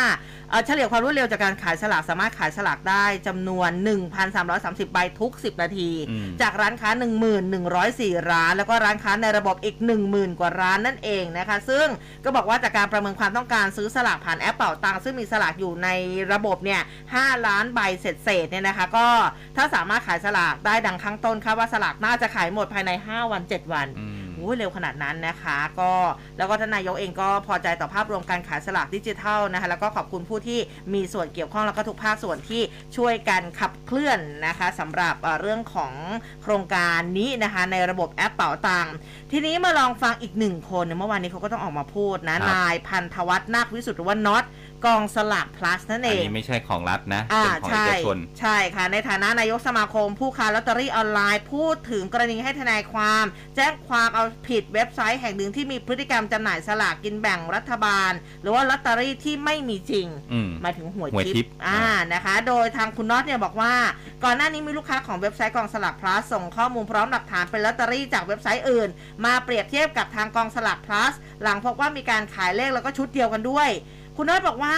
[0.66, 3.70] เฉลี่ยความรวดเร็วจากการขายสลากสามารถขายสลากได้จำนวน
[4.32, 5.90] 1,330 ใบทุก 10 นาที
[6.40, 6.90] จากร้านค้า
[7.60, 9.76] 1,104 ร้าน แล้วก็ร้านค้าในระบบอีก
[10.08, 11.86] 10,000 กว่าร้านนั่นเองนะคะ ซึ่ง
[12.24, 15.88] ก็บอกว่าจากการประเมินความต้องการซื้อสลากผ่านแอปเป่าตังค์ซึ่งมีสลากอยู่ใน
[16.32, 16.80] ระบบเนี่ย
[17.14, 19.06] 5ล้านใบเศษๆเนี่ยนะคะ ก็
[19.56, 25.92] ถ้าสามารถขายสลากได้ดังข้งต้นคาดว่าสลากน่าจะขายหมดภายใน 5 วัน 7 วันอืมโอ้ยเร็วขนาดนั้นนะคะ ก็
[26.38, 30.60] แล้วก็ท่านนายกเองก็พอใจต่อภาพรวมการขายสลากดิจิทัลนะคะแล้วก็ขอบคุณผู้ที่
[30.94, 32.62] มีส่วนเกี่ยวข้องแล้วก็ทุกภาคส่วนที่
[32.96, 35.92] ช่วยกันขับเคลื่อนนะคะสำหรับเอ่อเรื่องของ
[36.42, 38.94] โครงการนี้นะคะในระบบแอปเป๋าตังค์
[39.32, 44.44] ทีนี้มาลองฟังอีกหนึ่งคนเมื่อวานนี้เขาก็ต้องออกมาพูดนะครับนายพันธวัฒน์นาควิสุทธิ์หรือว่าน็อต
[44.84, 53.24] กองสลาก plus นั่นเออันงนี้ไม่ใช่ของรัฐนะอ่าเป็นของใช่เอกชนใช่ค่ะ ในฐานะนายกสมาคมผู้ค้าลอตเตอรี่ออนไลน์ พูดถึงกรณีให้ทนายความ
[53.56, 58.12] แจ้งความเอาผิดเว็บไซต์แห่งหนึ่งที่มีพฤติกรรมจำหน่ายสลากกินแบ่งรัฐบาล
[58.42, 63.74] หรือว่าลอตเตอรี่ที่ไม่มีจริงอืมหมายถึงหวยหวยทิพย์ทิพย์อ่าอ่านะคะ โดยทางคุณน็อตเนี่ยบอกว่า
[64.24, 68.88] ก่อนหน้านี้มีลูกค้าของเว็บไซต์กองสลาก plus ส่งข้อมูลพร้อมหลักฐานเป็นลอตเตอรี่จากเว็บไซต์อื่น
[69.24, 71.12] มาเปรียบเทียบกับทางกองสลาก plus
[71.42, 73.70] หลังพบว่ามีการขายเลขแล้วก็ชุดเดียวกันด้วย
[74.16, 74.76] คุณน็อตบอกว่า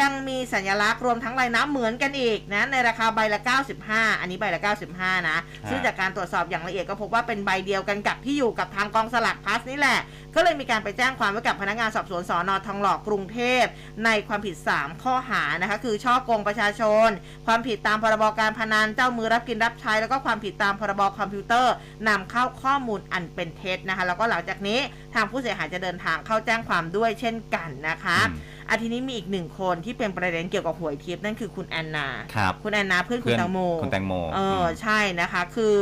[0.00, 3.40] ยังมีสัญลักษณ์รวมทั้งลายน้ำเหมือนกันอีกนะ ในราคาใบละ
[3.80, 4.60] 95 อันนี้ใบละ
[4.92, 5.38] 95 นะ
[5.70, 9.98] ซึ่งจากการตรวจสอบอย่างละเอียดก็พบว่าเป็นใบเดียวกันกับที่อยู่กับทางกองสลาก plus นี่แหละ
[10.34, 13.64] ก็เลยมีการไปแจ้งความไว้กับพนักงานสอบสวนสอนอทองหล่อกรุงเทพ
[14.04, 17.08] ในความผิด 3 ข้อหานะคะ คือช่อโกงประชาชน
[17.46, 21.74] ความผิดตามพรบการพนันเจ้ามือรับกินรับใช้ แล้วก็ความผิดตามพรบคอมพิวเตอร์
[22.08, 24.78] นำเข้าข้อมูลอันเป็นเท็จนะคะ แล้วก็หลังจากนี้
[25.16, 35.74] ทางผู้เสียหายจะเดินทางเข้าแจ้งความด้วยเช่นกันนะคะอืมอาทีนี้มีอีกหนึ่งคนที่เป็นประเด็นเกี่ยวกับหวยทิพย์นั่นคือคุณแอนนา ครับ คุณแอนนาเพื่อนคุเพื่อนแตงโมคุณแตงโม เออมใช่นะคะ คือ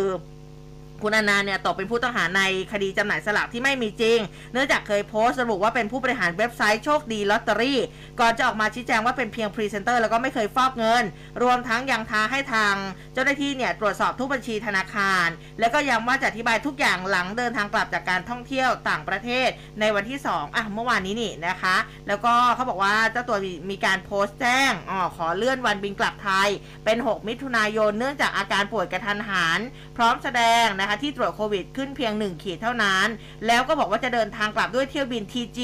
[1.04, 2.42] คุณแอนนาเนี่ยตกเป็นผู้ต้องหาใน
[2.72, 4.18] คดีจำหน่ายสลากที่ไม่มีจริง
[4.52, 7.80] เนื่องจากเคยโพสต์ระบุว่าเป็นผู้บริหารเว็บไซต์โชคดีลอตเตอรี่
[8.20, 11.04] ก่อนจะออกมาชี้แจงว่าเป็นเพียงพรีเซนเตอร์แล้วก็ไม่เคยฟอกเงิน
[11.42, 12.74] รวมทั้งยังท้าให้ทาง
[13.14, 15.26] เจ้าหน้าที่เนี่ยตรวจสอบทุกบัญชีธนาคาร
[15.60, 19.48] แล้วก็ย้ำว่าจะอธิบายทุกอย่างหลังเดินทางกลับจากการท่องเที่ยวต่างประเทศ
[19.80, 21.76] ในวันที่ 2 อะเมื่อวานนี้นี่นะคะ
[22.08, 26.48] แล้วก็เขาบอกว่าเจ้าตัวมีมีการโพสต์แจ้งอ๋อขอเลื่อนวันบินกลับไทย
[26.84, 29.60] เป็น 6 มิถุนายนเนื่องจากอาการป่วยกระทันหัน
[29.96, 33.06] พร้อมแสดงนะคะที่ตรวจโควิดขึ้นเพียง 1 ขีดเท่านั้น
[33.46, 35.58] แล้วก็บอกว่าจะเดินทางกลับด้วยเที่ยวบิน TG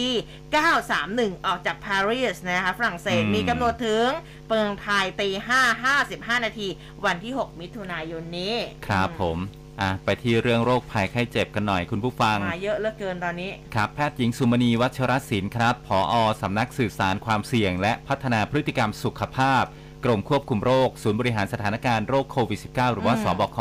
[0.70, 4.06] 931 ออกจากปารีสนะคะฝรั่งเศสอืมมีกำหนดถึง
[4.48, 5.28] เปิงไทยตี
[5.68, 6.68] 5 55 นาที
[7.04, 8.54] วันที่ 6 มิถุนายนนี้
[8.86, 9.38] ครับผม
[9.80, 19.64] อะไปที่เรื่องโรคภัยไข้เจ็บกันหน่อยคุณผู้ฟัง มาเยอะเหลือเกินตอนนี้ ครับ แพทย์หญิงสุมณีวัชรศิลป์ครับผอสำนักสื่อสารความเสี่ยง และพัฒนาพฤติกรรมสุขภาพ
[20.04, 23.58] กรมควบคุมโรค ศูนย์บริหารสถานการณ์โรคโควิด -19 หรือว่าอืมสบค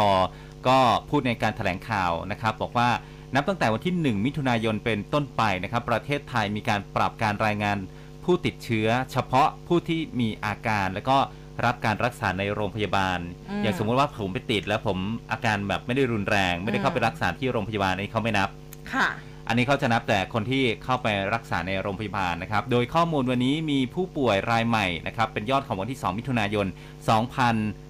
[0.68, 0.80] ก็
[1.10, 2.90] พูดในการแถลงข่าวนะครับ บอกว่า
[3.36, 7.78] นับตั้งแต่วันที่ 1 มิถุนายนเป็นต้นไปนะครับ ประเทศไทยมีการปรับการรายงาน
[8.24, 11.18] ผู้ติดเชื้อ เฉพาะผู้ที่มีอาการแล้วก็
[11.66, 14.98] รับการรักษาในโรงพยาบาลอืมอย่างสมมติว่าผมไปติดแล้วผม
[15.32, 18.50] อาการแบบไม่ได้รุนแรง ไม่ได้เข้าไปอืมรักษาที่โรงพยาบาลอันนี้เขาไม่นับ
[18.94, 19.08] ค่ะ
[19.48, 26.68] อันนี้เขาจะนับแต่คนที่เข้าไปรักษาในโรงพยาบาลนะครับ โดยข้อมูลวันนี้มีผู้ป่วยรายใหม่นะครับเป็นยอดของวันที่ 2 มิถุนายน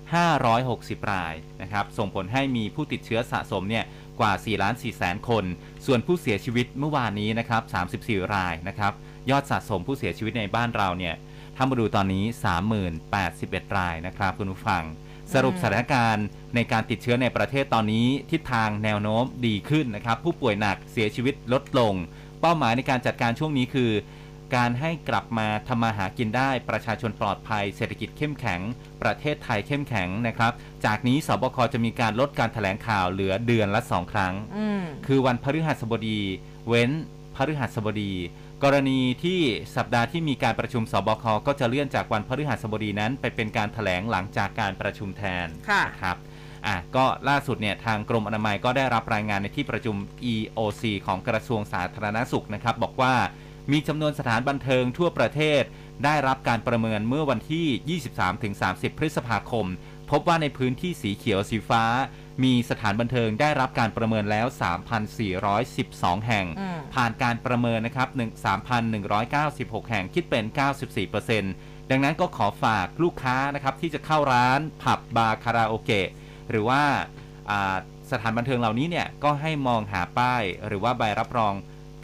[0.09, 3.85] 560 รายนะครับ ส่งผลให้มีผู้ติดเชื้อสะสมเนี่ย
[4.19, 5.43] กว่า 4 ล้าน 4 แสนคน
[5.85, 7.61] ส่วนผู้เสียชีวิตเมื่อวานนี้นะครับ
[7.97, 8.93] 34 รายนะครับ
[9.29, 11.15] ยอดสะสมผู้เสียชีวิตในบ้านเราเนี่ย
[11.55, 12.23] ถ้ามาดูตอนนี้
[13.01, 14.83] 3081 รายนะครับคุณผู้ฟัง
[15.33, 21.93] สรุปสถานการณ์ในการติดเชื้อในประเทศตอนนี้ทิศทางแนวโน้มดีขึ้นนะครับ ผู้ป่วยหนักเสียชีวิตลดลง
[22.41, 23.91] เป้าหมายในการจัดการช่วงนี้คือ
[24.55, 28.59] การให้กลับมาทำมาหากินได้ประชาชนปลอดภัย เศรษฐกิจเข้มแข็ง
[29.03, 30.51] ประเทศไทยเข้มแข็งนะครับ
[30.85, 36.19] จากนี้สบคจะมีการลดการแถลงข่าวเหลือเดือนละสองครั้งอืมคือวันพฤหัสบดี
[36.67, 36.91] เว้น
[37.35, 38.13] พฤหัสบดี
[38.63, 39.39] กรณีที่
[39.75, 46.17] สัปดาห์ที่มีการประชุมสบคก็จะเลื่อนจากวันพฤหัสบดีนั้น ไปเป็นการถแถลงหลังจากการประชุมแทนค่ะนะครับ
[46.67, 49.95] อะก็ล่าสุดเนี่ยทางกรมอนามัยก็ได้รับรายงานในที่ประชุม
[50.33, 53.13] EOC ของกระทรวงสาธารณสุขนะครับ บอกว่า
[53.71, 55.63] มีจำนวนสถานบันเทิงทั่วประเทศ
[56.05, 57.99] ได้รับการประเมินเมื่อวันที่
[58.51, 59.65] 23-30 พฤษภาคม
[60.11, 61.83] พบว่าในพื้นที่สีเขียวสีฟ้า
[62.43, 64.47] มีสถานบันเทิงได้รับการประเมินแล้ว
[65.37, 68.45] 3,412 แห่งอืมผ่านการประเมินนะครับ1
[69.03, 70.45] 3,196 แห่งคิดเป็น
[71.17, 76.09] 94%ดังนั้นก็ขอฝากลูกค้านะครับที่จะเข้าร้านผับบาร์คาราโอเกะ
[76.49, 76.81] หรือว่า
[77.49, 77.75] อ่า
[78.11, 81.53] สถานบันเทิงเหล่านี้เนี่ยก็ให้มองหาป้ายหรือว่าใบรับรอง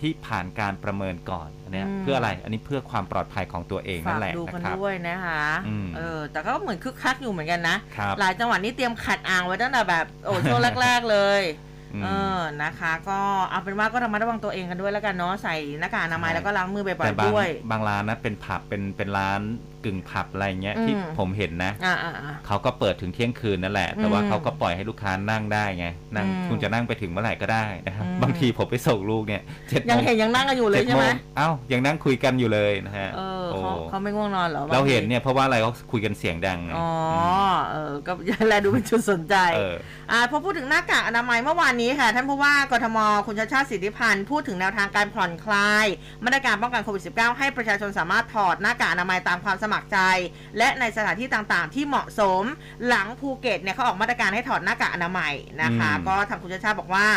[0.02, 12.08] ที่ผ่านการประเมินก่อนอันเนี้ยอืม เพื่ออะไรอันนี้เพื่อความปลอดภัยของตัวเองนั่ฝากนแหละดูนะกันครับ ด้วยนะคะอืม เออแต่ก็เหมือนคึกคักอยู่เหมือนกันนะ ครับ หลายจังหวัดนี่เตรียมขัดอ่างไว้ตั้งแต่แบบโอ้ช่วงแรก ๆเลยอืม เอ
[12.38, 13.20] อนะคะ ก็
[13.50, 19.42] เอาเป็นว่าก็ระมัดระวังตัวเองกันด้วยแล้วกันเนาะใส่หน้ากากอนามัยใช่แล้วก็ล้างมือบ่แต่อยบางๆด้วย บางร้านนะเป็นผับเป็นเป็นร้าน
[19.86, 33.35] กึ่งผับอะไรเงี้ยที่อืมผมเห็นนะอ่าอ่าอ่าเขาก็เปิดถึงเที่ยงคืนนั่นแหละ แต่ว่าอืมเขาก็ปล่อยให้ลูกค้านั่งได้ไงนั่งอืมคุณจะนั่งไปถึงเมื่อไหร่ก็ได้นะครับอืมบางทีผมไปส่งลูกเนี่ยเจ็ดโมยังงเห็นยังนั่งกันอยู่เลยเจ็ดใช่โมไหมงเอ้ายังนั่งคุยกันอยู่เลยนะฮะเออโอ้
[33.66, 36.90] เขาเขาไม่ง่วงนอนเหรอบงเราเห็นทีเนี่ยเพราะว่าอะไรเขาคุยกันเสียงดังไงอ๋อ
[37.52, 38.12] มเออก็
[38.48, 39.76] แลดูเป็นจุดสนใจเออ
[40.12, 42.98] อ่าพอพูดถึงหน้ากากอนามัยเมื่อวานนี้ค่ะ ท่านผู้ว่ากทม
[43.28, 45.86] คุณชัชชาติสิทธิพันธุ์พูดถึงแนวทางการผ่อนคลาย
[46.26, 50.00] มาตรการป้องกันโควิด -19 ให้ประชาชนสามารถถอดหน้ากากอนามัยตามความสมัครใจ
[50.58, 52.44] และในสถานที่ต่างๆ ที่เหมาะสม
[52.88, 57.08] หลังภูเก็ตเนี่ยเขาออกมาตรการให้ถอดหน้ากากอนามัยนะคะอืมก็ทางคุณชัชชาติบอกว่า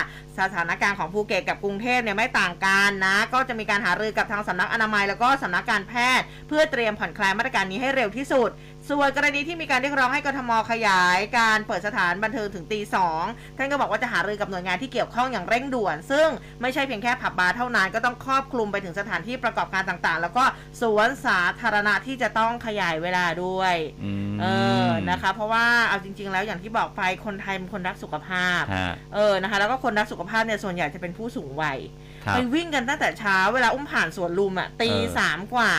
[0.40, 8.50] สถานการณ์ของภูเก็ตกับกรุงเทพเนี่ยไม่ต่างกันนะ ก็จะมีการหารือกับทางสำนักอนามัยแล้วก็สำนักการแพทย์เพื่อเตรียมผ่อนคลายมาตรการนี้ให้เร็วที่สุด
[8.90, 13.22] ส่วนกรณีที่มีการเรียกร้องให้กทมขยาย การเปิดสถานบันเทิงถึงตีสอง
[13.56, 16.28] ท่านก็บอกว่าจะหารือกับหน่วยงานที่เกี่ยวข้องอย่างเร่งด่วน ซึ่ง
[16.62, 20.44] ไม่ใช่เพียงแค่ผับบาร์เท่านั้นก็ต้องครอบคลุมไปถึงสถานที่ประกอบการต่างๆ แล้วก็
[20.80, 23.74] สวนสาธารณะที่จะต้องขยายเวลาด้วย
[24.04, 24.46] อืมเอ
[24.86, 31.78] อนะคะ เพราะว่าเอาจริง ๆ แล้วอย่างที่บอกไปคนไทยเป็นคนรักสุขภาพฮะเออนะคะแล้วก็คนรักสุขภาพเนี่ยส่วนใหญ่จะเป็นผู้สูงวัย
[32.24, 35.70] ครับไปวิ่งกันตั้งแต่เช้าเวลาอุ้มผ่านสวนลุมอะตีเออสามกว่า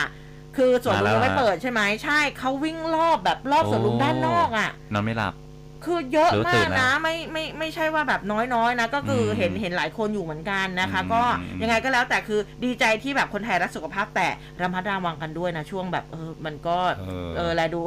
[0.56, 5.34] คือสวนลุมมาแล้วยังไม่ฮะเปิดใช่ไหมใช่เขาวิ่งรอบแบบรอบสวนลุมโอ้ด้านนอกอะ นอนไม่หลับ
[5.84, 8.20] คือเยอะหรือตื่มากนแล้วนะไม่ไม่ไม่ใช่ว่าแบบ
[8.54, 14.28] น้อยๆนะ ก็คืออมเห็นเห็นหลายคนอยู่เหมือนกันนะคะอืมก็อืมยังไงก็แล้วแต่คือดีใจที่แบบคนไทยรักสุขภาพแต่
[14.62, 17.82] ระมัดระวังกันด้วยนะ ช่วงแบบเออมันก็เออเออแลดู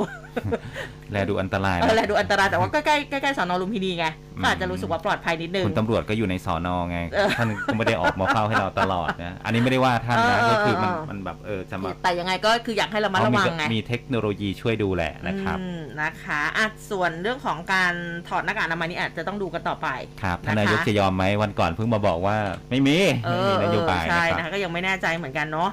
[1.12, 4.06] แลดูอันตรายเออแหนะละดูอันตรายแต่ว่าใกล้ๆใกล้ๆสอนอลุมพินีไง
[4.38, 17.83] อืมก็อาจจะรู้สึกว่าปลอดภัยนิดนึงคุณตำรวจก็อยู่ในสอนอไงเออท่านก็ไม่ได้ออกมาเฝ้าให้เราตลอดนะอันนี้ไม่ได้ว่าท่านนะเออก็คือมันเออมันแบบเออจะมาแต่ยังไงก็คืออยากให้เรามาระวังไงมีเทคโนโลยีช่วยดูแหละนะครับอืมนะคะอะส่วนเรื่องของการ
[18.28, 19.88] ถอดหน้ากากอนามัยนี่อาจจะต้องดูกันต่อไป
[20.24, 22.38] ครับท่านนะคะนายกจะยอมไหมวันก่อนเพิ่งมาบอกว่า
[22.70, 25.70] ไม่มีเอไม่อมีนเอโยอบายใช่นะนะครัคะบก็ยังไม่แน่ใจเหมือนกันเนาะ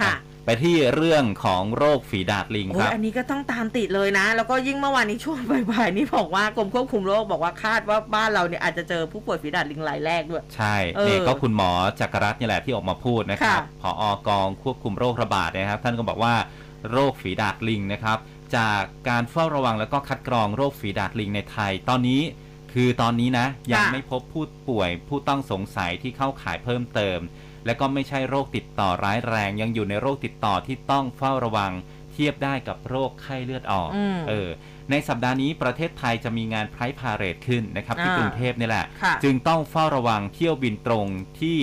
[0.00, 5.38] ค่ะ ไปที่เรื่องของโรคฝีดาดลิงโอ้คยรับอันนี้ก็ต้องตามติดเลยนะ แล้วก็ยิ่งเมื่อวานนี้ช่วง
[5.70, 11.70] บ่ายๆนี่บอกว่ากรมควบคุมโรคบอกว่าคาดว่าบ้านเราเนี่ยอาจจะเจอผู้ป่วยฝีดาดลิงรายแรกด้วย ใช่เออเนี่ยก็คุณหมอ
[12.00, 16.34] จักรรัตน์นี่แหละที่ออกมาพูดนะครับค่ะผออกองควบคุมโรคระบาดนะครับ ท่านก็บอกว่า
[16.92, 18.18] โรคฝีดาดลิงนะครับ
[18.56, 22.22] จากการเฝ้าระวังแล้วก็คัดกรองโรคฝีดาดลิงในไทย ตอนนี้
[22.72, 27.18] คือตอนนี้นะ ยังไม่พบผู้ป่วยผู้ต้องสงสัยที่เข้าข่ายเพิ่มเติม
[27.66, 31.72] และก็ไม่ใช่โรคติดต่อร้ายแรง ยังอยู่ในโรคติดต่อที่ต้องเฝ้าระวัง
[32.12, 34.48] เทียบได้กับโรคไข้เลือดออกอืมเออ
[34.90, 41.06] ในสัปดาห์นี้ประเทศไทยจะมีงานไพร์พาเรดขึ้นนะครับที่อ่ากรุงเทพนี่แหละค่ะจึงต้องเฝ้าระวังเที่ยวบินตรง
[41.40, 41.58] ที่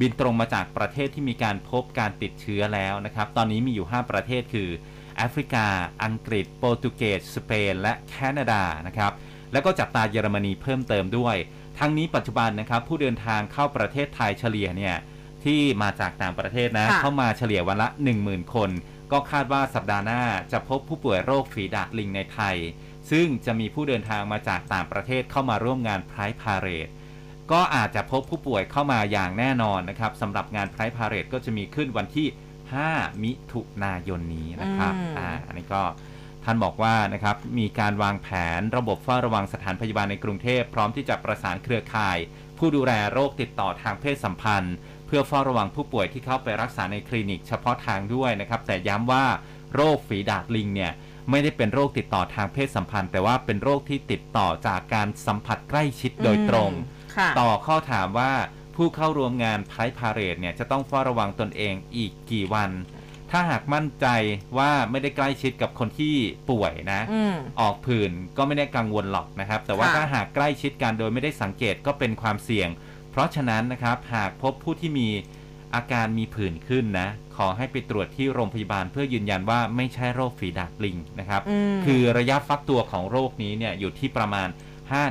[0.00, 4.68] บินตรงมาจากประเทศที่มีการพบการติดเชื้อแล้วนะครับ ตอนนี้มีอยู่ 5 ประเทศคือ
[5.20, 5.66] แอฟริกา
[6.04, 9.12] อังกฤษ โปรตุเกส สเปน และแคนาดานะครับ
[9.52, 11.36] แล้วก็จับตาเยอรมนีเพิ่มเติมด้วย
[11.78, 14.96] ทั้งนี้ปัจจุบันนะครับผู้เดินทางเข้าประเทศไทยเฉลี่ยเนี่ย
[15.44, 17.88] ที่มาจากต่างประเทศนะค่ะเข้ามาเฉลี่ยวันละ
[18.20, 18.70] 10,000 คน
[19.12, 22.56] ก็คาดว่าสัปดาห์หน้าจะพบผู้ป่วยโรคฝีดาดลิงในไทย
[23.10, 26.88] ซึ่งจะมีผู้เดินทางมาจากต่างประเทศเข้ามาร่วมงานไพร์พาเรด
[27.52, 32.26] ก็อาจจะพบผู้ป่วยเข้ามาอย่างแน่นอนนะครับสำหรับงานไพร์พาเรดก็จะมีขึ้นวันที่
[32.78, 35.82] 5 มิถุนายนนี้นะครับอืมอ่าอันนี้ก็
[36.44, 42.18] ท่านบอกว่านะครับมีการวางแผนระบบเฝ้าระวังสถานพยาบาลในกรุงเทพพร้อมที่จะประสานเครือข่าย
[42.58, 44.74] ผู้ดูแลโรคติดต่อทางเพศสัมพันธ์
[45.06, 49.24] เพื่อเฝ้าระวังผู้ป่วยที่เข้าไปรักษาในคลินิกเฉพาะทางด้วยนะครับแต่ย้ำว่า
[49.74, 50.92] โรคฝีดาดลิงเนี่ย
[51.30, 58.32] ไม่ได้เป็นโรคติดต่อทางเพศสัมพันธ์ แต่ว่าเป็นโรคที่ติดต่อจากการสัมผัสใกล้ชิดโดยตรงอืมค่ะต่อข้อถามว่า
[58.82, 62.70] ผู้เข้าร่วมงานไพร์พาเรดเนี่ยจะต้องเฝ้าระวังตนเองอีกกี่วัน
[63.30, 64.06] ถ้าหากมั่นใจ
[64.58, 66.14] ว่าไม่ได้ใกล้ชิดกับคนที่
[66.50, 72.68] ป่วยนะ อืม ออกผื่นก็ไม่ได้กังวลหรอกนะครับ แต่ว่าค่ะ ถ้าหากใกล้ชิดกันโดยไม่ได้สังเกตก็เป็นความเสี่ยง
[73.10, 75.08] เพราะฉะนั้นนะครับหากพบผู้ที่มี
[75.74, 84.48] อาการมีผื่นขึ้นนะ ขอให้ไปตรวจที่โรงพยาบาลเพื่อยืนยันว่าไม่ใช่โรคฝีดาดลิงนะครับอืมคือระยะฟักตัวของโรคนี้เนี่ยอยู่ที่ประมาณ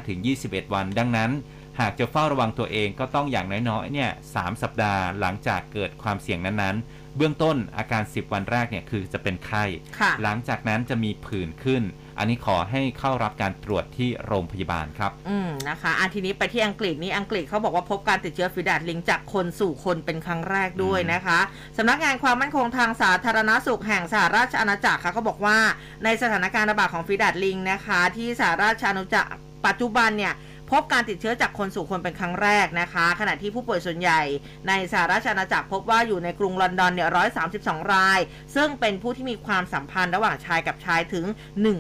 [0.10, 1.32] 5-21 วัน ดังนั้น
[1.80, 9.64] หากจะเฝ้าระวังตัวเองก็ต้องอย่างน้อยๆเนี่ยสามสัปดาห์หลังจากเกิดความเสี่ยงนั้นๆ เบื้องต้นอาการ 10 วันแรกเนี่ยคือจะเป็นไข้
[10.00, 11.84] ค่ะหลังจากนั้นจะมีผื่นขึ้น
[12.18, 21.40] อันนี้ขอให้เข้ารับการตรวจที่โรงพยาบาลครับ อืมนะคะอาทีนี้ไปที่อังกฤษนี่อังกฤษเขาบอกว่าพบการติดเชื้อฝีดาดลิงจากคนสู่คนเป็นครั้งแรกด้วยนะคะ
[21.78, 25.58] สำนักงานความมั่นคงทางสาธารณสุขแห่งสหราชอาณาจักรค่ะก็บอกว่า
[26.04, 29.32] ในสถานการณ์ระบาดของฝีดาดลิงนะคะ ที่สหราชอาณาจักร
[29.68, 30.34] ปัจจุบันเนี่ย
[30.72, 34.22] พบการติดเชื้อจากคนสู่คนเป็นครั้งแรกนะคะ ขณะที่ผู้ป่วยส่วนใหญ่
[34.68, 37.10] ในสหราชอาณาจักรพบว่าอยู่ในกรุงลอนดอนเนี่ย
[37.50, 38.20] 132 ราย
[38.56, 41.26] ซึ่งเป็นผู้ที่มีความสัมพันธ์ระหว่างชายกับชายถึง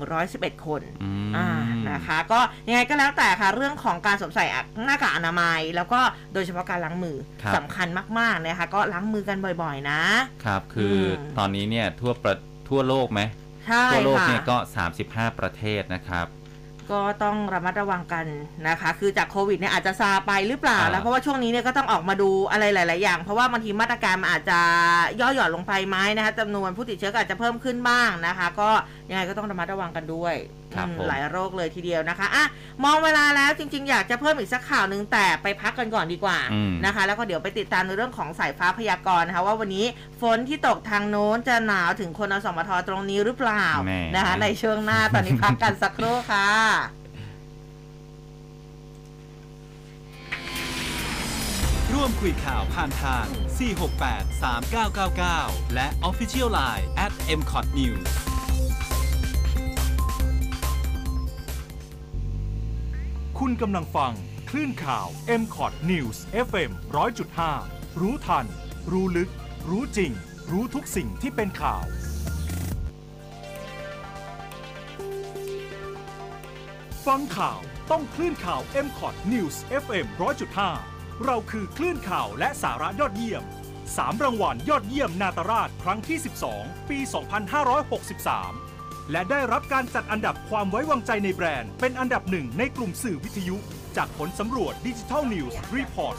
[0.06, 1.48] 111 คนอืมอ่า
[1.92, 4.46] นะคะ ก็ยังไงก็แล้วแต่ค่ะเรื่องของการสวมใส่
[4.86, 6.02] หน้ากากอนามัย แล้วก็
[6.34, 7.88] โดยเฉพาะการล้างมือครับสำคัญ
[8.20, 10.02] มากๆนะคะ ก็ล้างมือกันบ่อยๆ นะ
[10.46, 12.36] ครับ คืออมตอนนี้เนี่ยทั่วประ
[12.70, 13.22] ทั่วโลกไหม
[13.68, 14.58] ใช่ทั่วโลกค่ะเนี่ยก็
[14.98, 16.28] 35 ประเทศนะครับ
[16.92, 18.26] ก็ต้องระมัดระวังกัน
[18.68, 24.60] นะคะ คือจากโควิดเนี่ยอาจจะซาไปหรือเปล่าอ่าแล้วเพราะว่าช่วงนี้เนี่ยก็ต้องออกมาดูอะไรหลาย ๆ อย่าง เพราะว่าบางทีมาตรการมันอาจจะ
[25.20, 28.70] ย่อหย่อนลงไปไหมนะคะจำนวนผู้ติดเชื้อก็อาจจะเพิ่มขึ้นบ้างนะคะ ก็
[29.10, 30.59] ยังไงก็ต้องระมัดระวังกันด้วยครับอืมผม
[31.07, 32.45] หลายโรคเลยทีเดียวนะคะอะ
[32.84, 39.86] มองเวลาแล้วจริง ๆ อยากจะเพิ่มอีกสักข่าวหนึ่งแต่ไปพักกันก่อนดีกว่าอืมนะคะ แล้วก็เดี๋ยวไปติดตามในเรื่องของสายฟ้าพยากรณ์นะคะว่าวันนี้
[40.22, 46.49] ฝนที่ตกทางโน้นจะหนาวถึงคนอสมทตรงนี้หรือเปล่าแหม่นะคะในช่วงหน้าตอนนี้พักกันสักครู่ค่ะ
[51.93, 53.26] ร่วมคุยข่าวผ่านทาง
[53.86, 54.43] 468
[55.07, 57.41] 3999 และ Official Line at m
[63.46, 64.14] คุณกำลังฟัง
[64.50, 65.08] คลื่นข่าว
[65.42, 66.18] m c o t News
[66.48, 66.72] FM
[67.36, 68.46] 100.5 รู้ทัน
[68.92, 69.30] รู้ลึก
[69.70, 70.12] รู้จริง
[70.52, 71.86] รู้ทุกสิ่งที่เป็นข่าว
[77.06, 77.60] ฟังข่าว
[77.92, 80.06] ต้องคลื่นข่าว m c o t News FM
[80.66, 83.44] 100.5 เราคือคลื่นข่าวและสาระยอดเยี่ยม
[83.84, 86.18] 3 รางวัลยอดเยี่ยมนาตราชครั้งที่
[86.54, 86.98] 12 ปี
[88.04, 88.68] 2563
[89.12, 93.55] และได้รับการจัดอันดับความไว้วางใจในแบรนด์ เป็นอันดับหนึ่งในกลุ่มสื่อวิทยุ
[93.97, 96.16] จากผลสำรวจ Digital News Report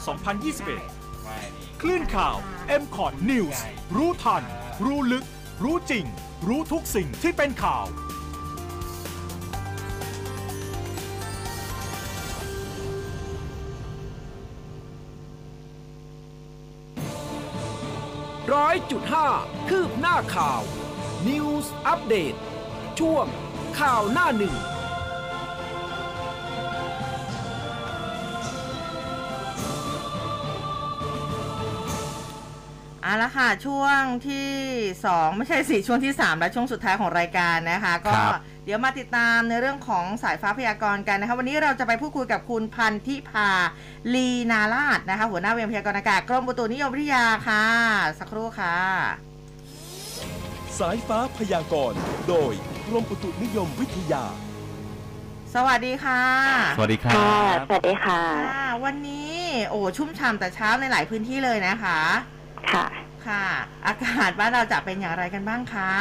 [1.09, 2.37] 2021 คลื่นข่าว
[2.81, 3.57] m c o t News
[3.95, 4.43] รู้ทัน
[4.85, 5.25] รู้ลึก
[5.63, 6.05] รู้จริง
[6.47, 7.85] รู้ทุกสิ่งที่เป็นข่าว
[18.53, 19.27] ร้อยจุดห้า
[19.69, 20.61] คืบหน้าข่าว
[21.27, 22.37] News Update
[23.01, 23.27] ช่วง
[23.79, 24.55] ข่าวหน้าหนึ่ง
[33.01, 34.51] เอาละค่ะ ช่วงที่
[34.93, 43.49] 2 ไม่ใช่สิช่วงที่ 3 และช่วงสุดท้ายของรายการนะคะ ก็ครับเดี๋ยวมาติดตามในเรื่องของสายฟ้าพยากรณ์กันนะคะ วันนี้เราจะไปพูดคุยกับคุณพันธิพา
[44.13, 47.65] ลีนาลาดนะคะ หัวหน้าเวรพยากรณ์อากาศกรมอุตุนิยมวิทยาค่ะ
[48.19, 48.77] สักครู่ค่ะ
[50.79, 51.99] สายฟ้าพยากรณ์
[52.29, 54.23] โดยก รมอุตุนิยมวิทยา
[55.53, 56.21] สวัสดีค่ะ
[56.77, 58.21] สวัสดีครัค่ะ บ สวัสดีค่ะ
[58.51, 59.35] ค่ะ วันนี้
[59.69, 61.99] โอ้ชุ่มฉ่ำแต่เช้าในหลายพื้นที่เลยนะคะ
[62.71, 62.85] ค่ะ
[63.27, 63.45] ค่ะ
[63.85, 65.91] อากาศบ้านเราจะเป็นอย่างไรกันบ้างคะ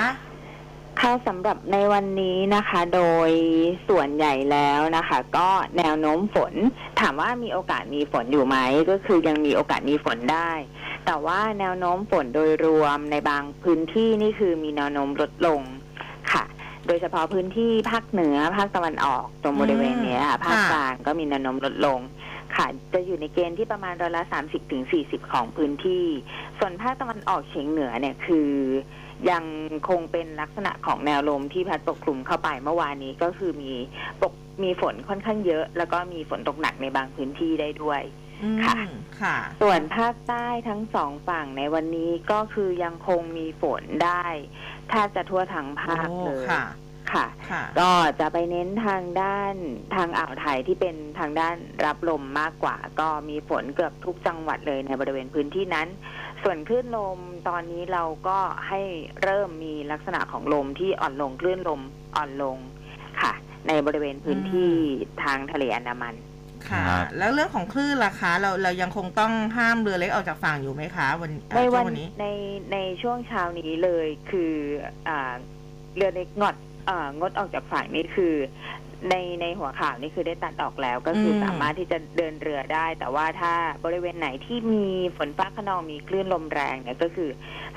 [1.00, 3.30] ค่ะ สำหรับในวันนี้นะคะ โดย
[3.88, 6.54] ส่วนใหญ่แล้วนะคะ ก็แนวโน้มฝน
[7.00, 8.56] ถามว่ามีโอกาสมีฝนอยู่ไหม
[8.90, 10.50] ก็คือยังมีโอกาสมีฝนได้
[11.06, 15.60] แต่ว่าแนวโน้มฝนโดยรวมในบางพื้นที่นี่คือมีแนวโน้มลดลง
[16.32, 22.00] ค่ะโดยเฉพาะพื้นที่ภาคเหนือภาคตะวันออกตรงบริเวณเนี้ยค่ะภาคกลางก็มีแนวโน้มลดลง
[22.56, 26.04] ค่ะจะอยู่ในเกณฑ์ที่ประมาณร้อยละสามสิบถึงสี่สิบของพื้นที่
[26.58, 28.50] ส่วนภาคตะวันออกเฉียงเหนือเนี่ยคือ
[29.30, 29.44] ยัง
[29.88, 33.72] คงเป็นลักษณะของแนวลมที่พัดปกคลุมเข้าไปเมื่อวานนี้ก็คือมี
[34.22, 34.32] ปก
[34.62, 38.02] มีฝนค่อนข้างเยอะ แล้วก็มีฝนตกหนักในบางพื้นที่ได้ด้วย
[38.66, 38.80] ค่ะ
[39.20, 44.24] ค่ะ ส่วนภาคใต้ทั้งสองฝั่งในวันนี้ก็คือยังคงมีฝนได้
[44.88, 46.64] แทบจะทั่วทั้งภาคโอ้เลยค่ะ
[47.12, 49.54] ค่ะค่ะ ก็จะไปเน้นทางด้าน
[49.94, 55.88] ทางอ่าวไทยที่เป็นทางด้านรับลมมากกว่า ก็มีฝนเกือบทุกจังหวัดเลยในบริเวณพื้นที่นั้น
[56.42, 57.18] ส่วนคลื่นลม
[57.48, 58.38] ตอนนี้เราก็
[58.68, 58.80] ให้
[59.22, 61.80] เริ่มมีลักษณะของลมที่อ่อนลงคลื่นลม
[62.16, 62.56] อ่อนลง
[63.22, 63.32] ค่ะ
[63.68, 64.72] ในบริเวณพื้นที่
[65.22, 66.14] ทางทะเลอันดามัน
[66.68, 72.26] ค่ะ ครับ แล้วเรื่องของคลื่นล่ะคะ เราเรายังคงต้องห้ามเรือเล็กออกจากฝั่งอยู่ไหมคะ วันเอ่อในวัช่วนงวันนี้ ใน
[72.72, 74.54] ในช่วงเช้านี้เลยคือ
[75.08, 75.34] อ่า
[75.96, 76.54] เรือเล็กงด
[76.88, 78.34] อ่างดออกจากฝั่งนี่คือ
[79.10, 83.52] ในในหัวข่าวนี่คือได้ตัดออกแล้วก็คืออม สามารถที่จะเดินเรือได้ แต่ว่าถ้า
[83.84, 84.84] บริเวณไหนที่มี
[85.16, 87.30] ฝนฟ้าขนองมีคลื่นลมแรงเนี่ยก็คือ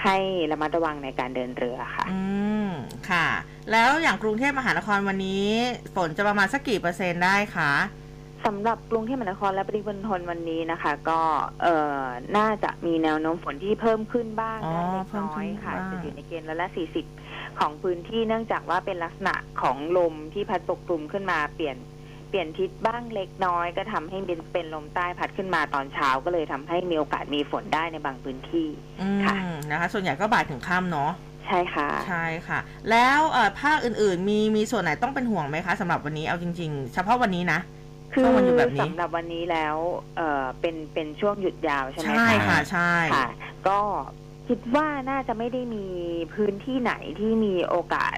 [0.03, 0.17] ให้
[0.51, 2.21] ระมัดระวังในการเดินเรือค่ะ อื
[2.67, 2.71] ม
[3.09, 3.27] ค่ะ
[3.71, 5.47] แล้วอย่างกรุงเทพมหานครวันนี้
[5.95, 7.71] ฝนจะประมาณสักกี่เปอร์เซ็นต์ได้คะ
[8.45, 11.21] สำหรับกรุงเทพมหานครและปริมณฑลวันนี้นะคะ ก็
[11.61, 12.03] เอ่อ
[12.37, 17.05] น่าจะมีแนวโน้มฝนที่เพิ่มขึ้นบ้างอ๋อได้เล็กเพิ่มน้อขึ้ยนค่ะบ้าง จะอยู่ในเกณฑ์ละละสี่สิบ
[17.59, 21.77] ของพื้นที่เนื่องจากว่าเป็นลักษณะของลมที่พัดปกคลุมขึ้นมาเปลี่ยน
[22.29, 28.67] เปลี่ยนทิศบ้างเล็กน้อย ก็ทำให้เป็นเป็นลมใต้พัดขึ้นมาตอนเช้าก็เลยทำให้มีโอกาสมีฝนได้ในบางพื้นที่
[29.01, 31.11] อืค่ะมนะคะ ส่วนใหญ่ก็บ่ายถึงค่ำเนาะ
[31.47, 32.59] ใช่ค่ะ ใช่ค่ะ
[32.91, 37.59] แล้วเอ่อภาคอื่นๆ มีมีส่วนไหนต้องเป็นห่วงไหมคะสำหรับวันนี้เอาจริง ๆ เฉพาะวันนี้นะ
[38.13, 39.75] คือช่วงวันหยุดแบบนี้สำหรับวันนี้แล้ว
[40.17, 43.27] เอ่อเป็นเป็นช่วงหยุดยาวใช่ไหมใช่คะค่ะใช่ค่ะ
[43.67, 43.79] ก็
[44.47, 45.85] คิดว่าน่าจะไม่ได้มี
[46.33, 48.15] พื้นที่ไหนที่มีโอกาส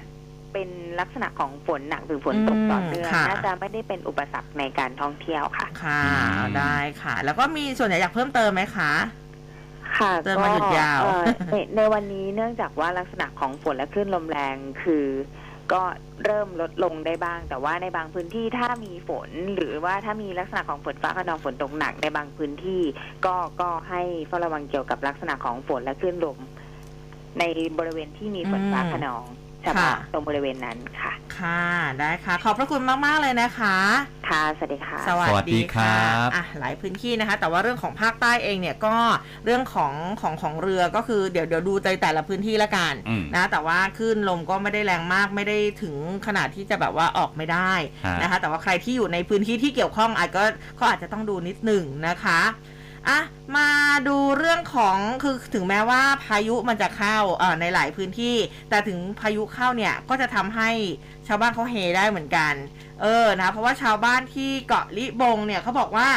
[0.52, 0.68] เป็น
[1.00, 8.92] ลักษณะของฝนหนักหรือฝนตกต่อเนื่องอืมค่ะน่าจะไม่ได้เป็นอุปสรรคในการท่องเที่ยวค่ะ ค่ะอืมได้ค่ะ แล้วก็มีส่วนไหนอยากเพิ่มเติมไหมคะ
[9.98, 15.04] ค่ะเดินมาหยุดยาวเอ่อในในวันนี้เนื่องจากว่าลักษณะของฝนและคลื่นลมแรงคือ
[15.72, 15.82] ก็
[16.24, 22.82] เริ่มลดลงได้บ้าง แต่ว่าในบางพื้นที่ถ้ามีฝน หรือว่าถ้ามีลักษณะของฝนฟ้าขนองฝนตกหนักในบางพื้นที่
[23.26, 26.38] ก็ก็ให้เฝ้าระวังเกี่ยวกับลักษณะของฝนและคลื่นลม
[27.38, 27.44] ใน
[27.78, 29.24] บริเวณที่มีฝนฟ้าขนอง
[29.66, 31.64] เฉพาะค่ะตรงบริเวณนั้นค่ะ ค่ะ
[31.98, 33.76] ได้ค่ะ ขอบพระคุณมากๆเลยนะคะ
[34.28, 38.94] ค่ะ สวัสดีค่ะสวัสวัสดีครับอะหลายพื้นที่นะคะ แต่ว่าเรื่องของภาคใต้เองเนี่ยก็
[39.44, 45.94] เรื่องของของของเรือก็คือเดี๋ยวเดี๋ยวดูในแต่ละพื้นที่ละกันอืมนะแต่ว่าคลื่นลมก็ไม่ได้แรงมากไม่ได้ถึง
[46.26, 47.72] ขนาดที่จะแบบว่าออกไม่ได้
[48.06, 50.44] ฮะนะคะ แต่ว่าใครที่อยู่ในพื้นที่ที่เกี่ยวข้องอาจก็
[50.80, 52.40] ก็อาจจะต้องดูนิดหนึ่งนะคะ
[53.08, 53.20] อะ
[53.56, 53.68] มา
[54.08, 58.36] ดูเรื่องของคือถึงแม้ว่าพายุมันจะเข้าอ่อในหลายพื้นที่
[58.70, 60.70] แต่ถึงพายุเข้าเนี่ยก็จะทำให้
[61.26, 62.54] ชาวบ้านเขาเฮได้เหมือนกัน
[63.02, 66.08] เออนะเพราะว่าชาวบ้านที่เกาะลิบงเนี่ยเขาบอกว่า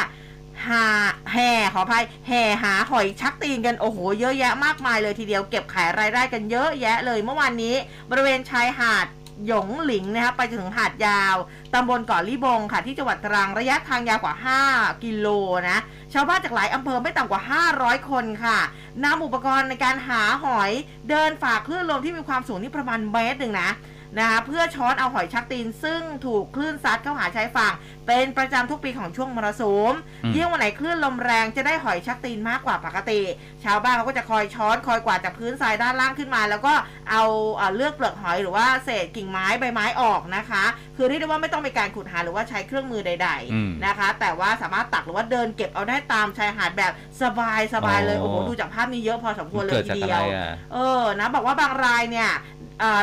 [0.68, 0.86] หา
[1.32, 7.74] แห่ขออภัยแห่หาหอยชักตีนกันโอ้โหเยอะแยะมากมายเลยทีเดียวเก็บขายรายได้กันเยอะแยะเลยเมื่อวานนี้
[8.10, 9.06] บริเวณชายหาด
[9.46, 11.36] หยงหลิงนะคะไปจนถึงหาดยาว
[11.74, 14.34] ตำบลเกาะลิบงค่ะที่จังหวัดตรังระยะทางยาวกว่า
[14.68, 15.26] 5 กิโล
[15.68, 15.78] นะ
[16.12, 17.42] ชาวบ้านจากหลายอำเภอไม่ต่ำกว่า
[17.76, 18.58] 500 คนค่ะ
[19.04, 20.70] นำอุปกรณ์ในการหาหอย
[21.10, 23.70] เดินฝ่าคลื่นลมที่มีความสูงที่ประมาณเมตรหนึ่งนะ
[24.18, 27.72] นะคะเพื่อช้อนเอาหอยชักตีน ซึ่งถูกคลื่นซัดเข้าหาชายฝั่ง
[28.06, 29.92] เป็นประจำทุกปีของช่วงมรสุม
[30.24, 33.20] อืมยิ่งวันไหนคลื่นลมแรงจะได้หอยชักตีนมากกว่าปกติ
[33.64, 36.74] ชาวบ้านเขาก็จะคอยช้อนคอยกวาดจากพื้นทรายด้านล่างขึ้นมา แล้วก็
[37.10, 37.22] เอา
[37.56, 40.64] เอ่อเลือกเปลือกหอยหรือว่าเศษกิ่งไม้ใบไม้ออกนะคะ
[40.96, 46.92] คือเรียกได้ว่าไม่ต้องมีการขุดหาหรือว่าใช้เครื่องมือใดอืมๆนะคะ แต่ว่าสามารถตักหรือว่าเดินเก็บเอาได้ตามชายหาดแบบ
[47.22, 52.59] สบายสบายๆเลยอ๋อโอ้โหดูจากภาพนี้เยอะพอสมควรเลยเกิดทีจากเดีอะยไรวอะเออนะบอกว่าบางรายเนี่ยเอ่อ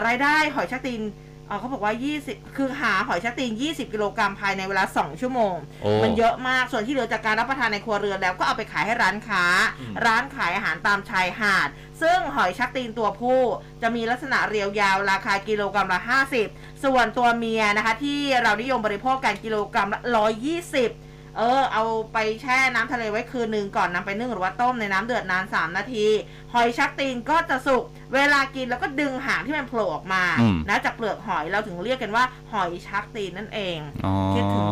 [0.08, 1.02] รายได้หอยชักตีน
[1.48, 1.94] เอ่อเขาบอกว่า
[2.26, 9.44] 20 คือหาหอยชักตีน 20 กิโลกรัมภายในเวลา 2 ชั่วโมงโอ้มันเยอะมาก ส่วนที่เหลือจากการรับประทานในครัวเรือนแล้วก็เอาไปขายให้ร้านค้า
[9.80, 11.70] อืมร้านขายอาหารตามชายหาด
[12.02, 13.42] ซึ่งหอยชักตีนตัวผู้
[13.82, 16.00] จะมีลักษณะเรียวยาวราคากิโลกรัมละ
[16.42, 26.06] 50 ส่วนตัวเมียนะคะ ที่เรานิยมบริโภคกันกิโลกรัมละ 120เออเอาไปแช่น้ำทะเลไว้คืนหนึ่งก่อนนำไปนึ่งหรือว่าต้มในน้ำเดือดนาน 3 นาที
[26.54, 27.84] หอยชักตีนก็จะสุก
[28.14, 34.66] เวลากินแล้วก็ดึงหางที่มันโผล่ออกมาอืมนะจากเปลือกหอยเราถึงเรียกกันว่าหอยชักตีนนั่นเองอ๋อคิดถึง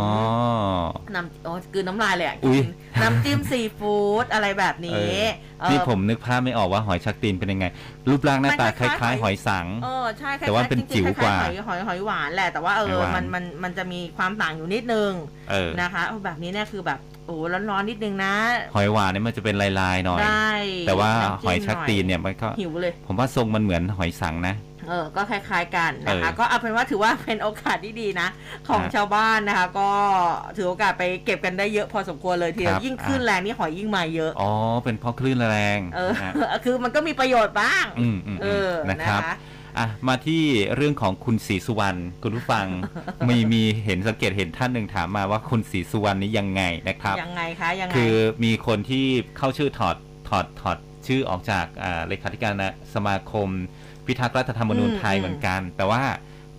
[1.16, 2.68] น้ำโอ้กลืนน้ำลายเลยอะอุ๊ยกิน
[3.02, 5.16] น้ำจิ้มซีฟู้ดอะไรแบบนี้
[5.62, 7.66] เออนี่ผมนึกภาพไม่ออกว่าหอยชักตีนเป็นยังไง
[8.10, 15.12] รูปร่างหน้าตามันคคล้ายๆล้ายๆ หอยสังเออใช่คล้ายๆแต่ว่าเป็นจริงๆจิ๋วกว่าคล้ยๆหอยหอยหอยหวานแหละแต่ว่าเอหอยอหวานมันมันมันจะมีความต่างอยู่นิดนึง
[15.52, 17.36] เออนะคะเอาแบบนี้เนี่ยคือแบบ โอ้
[17.70, 18.34] ร้อนๆนิดนึงนะ
[18.76, 20.50] หอยหวานเนี่ยมันจะเป็นลายๆหน่อย ได้
[20.88, 24.56] แต่ว่าน้ำหอยชักตีนเนี่ยมันก็หิวเลย ผมว่าทรงมันเหมือนหอยสังนะ
[24.90, 28.28] เออ ก็คล้ายๆกันนะคะเออก็เอาเป็นว่าถือว่าเป็นโอกาสที่ดีนะ
[28.68, 29.90] ของฮะชาวบ้านนะคะ ก็
[30.58, 34.52] ถือโอกาสไปเก็บกันได้เยอะพอสมควรเลยทีเดียครัวบยิ่งขึ้นอะแรงนี่หอยยิ่งมาเยอะ อ๋อ
[34.84, 36.34] เป็นเพราะคลื่นแรง เออนะฮะ
[36.66, 39.34] คือมันก็มีประโยชน์บ้างอืมอืมเออนะนะครับคะ
[39.78, 40.44] อะมาที่
[40.76, 42.68] เรื่องของคุณศรีสุวรรณคุณผู้ฟัง
[43.30, 48.14] มีมีเห็นสังเกตเห็นท่านหนึ่งถามมาว่าคุณศรีสุวรรณนี้ยังไงนะครับยังไงคะยังไงคือ
[48.44, 49.06] มีคนที่
[49.38, 49.96] เข้าชื่อถอด
[50.30, 53.48] ถอดถอดชื่อออกจากอ่าเลขาธิการนะสมาคม
[54.06, 56.04] พิทักษ์รัฐธรรมนูญอืมไทยอืมเหมือนกัน แต่ว่า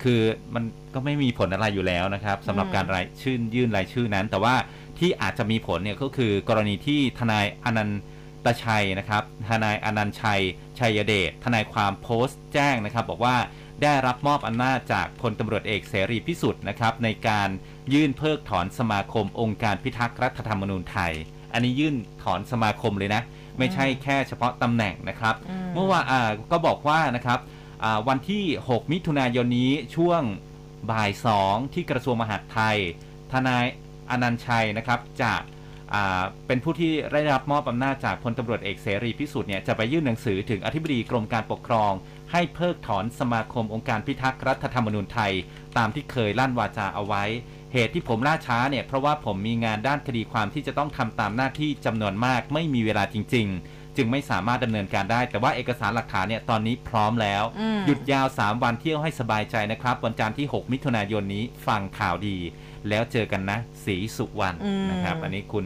[0.03, 0.21] คือ
[0.55, 0.63] มัน
[0.93, 4.55] ก็ไม่มีผลอะไรอยู่แล้วนะครับสำหรับอืมการรายชื่นยื่นรายชื่อนั้น แต่ว่า
[4.99, 7.93] ที่อาจจะมีผลเนี่ยก็คือกรณีที่ทนายอนันต
[8.63, 10.41] ชัยนะครับทนายอนันต์ชัย
[10.79, 13.37] ชัยเดชทนายความโพสต์แจ้งนะครับ บอกว่า
[13.83, 17.49] ได้รับมอบอำนาจจากพลตำรวจเอกเสรีพิสุทธิ์นะครับในการ
[17.93, 21.13] ยื่นเพิกถอนสมาคมองค์การพิทักษ์รัฐธรรมนูญไทย
[21.53, 23.21] อันนี้ยื่นถอนสมาคมเลยนะ
[23.57, 27.39] ไม่ใช่แค่เฉพาะตำแหน่งนะครับอืมเมื่อวานอ่าก็บอกว่านะครับ
[27.83, 30.21] อ่าวันที่ 6 มิถุนายนนี้ช่วง
[30.91, 31.11] บ่าย
[31.43, 32.77] 2 ที่กระทรวงมหาดไทย
[33.31, 33.65] ทนาย
[34.09, 35.43] อนันต์ชัยนะครับจะอ่า
[36.47, 41.91] เป็นผู้ที่ได้รับมอบอำนาจจากพลตำรวจเอกเสรีพิสุทธิ์เนี่ยจะไปยื่นหนังสือถึงอธิบดีกรมการปกครอง
[42.31, 45.31] ให้เพิกถอนสมาคมองค์การพิทักษ์รัฐธรรมนูญไทย
[45.77, 47.23] ตามที่เคยลั่นวาจาเอาไว้
[47.73, 62.37] เหตุที่ผมล่าช้าเนี่ยเพราะว่าผมมีงานด้านคดีความที่จะต้องทำตามหน้าที่จำนวนมากไม่มีเวลาจริง ๆจึงไม่สามารถดำเนินการได้ แต่ว่าเอกสารหลักฐานเนี่ยตอนนี้พร้อมแล้วอืมหยุดยาว 3 วันเที่ยวให้สบายใจนะครับ วันจันทร์ที่ 6 มิถุนายนนี้ฟังข่าวดี
[62.89, 65.65] แล้วเจอกันนะศรีสุวรรณอืมนะครับ อันนี้คุณ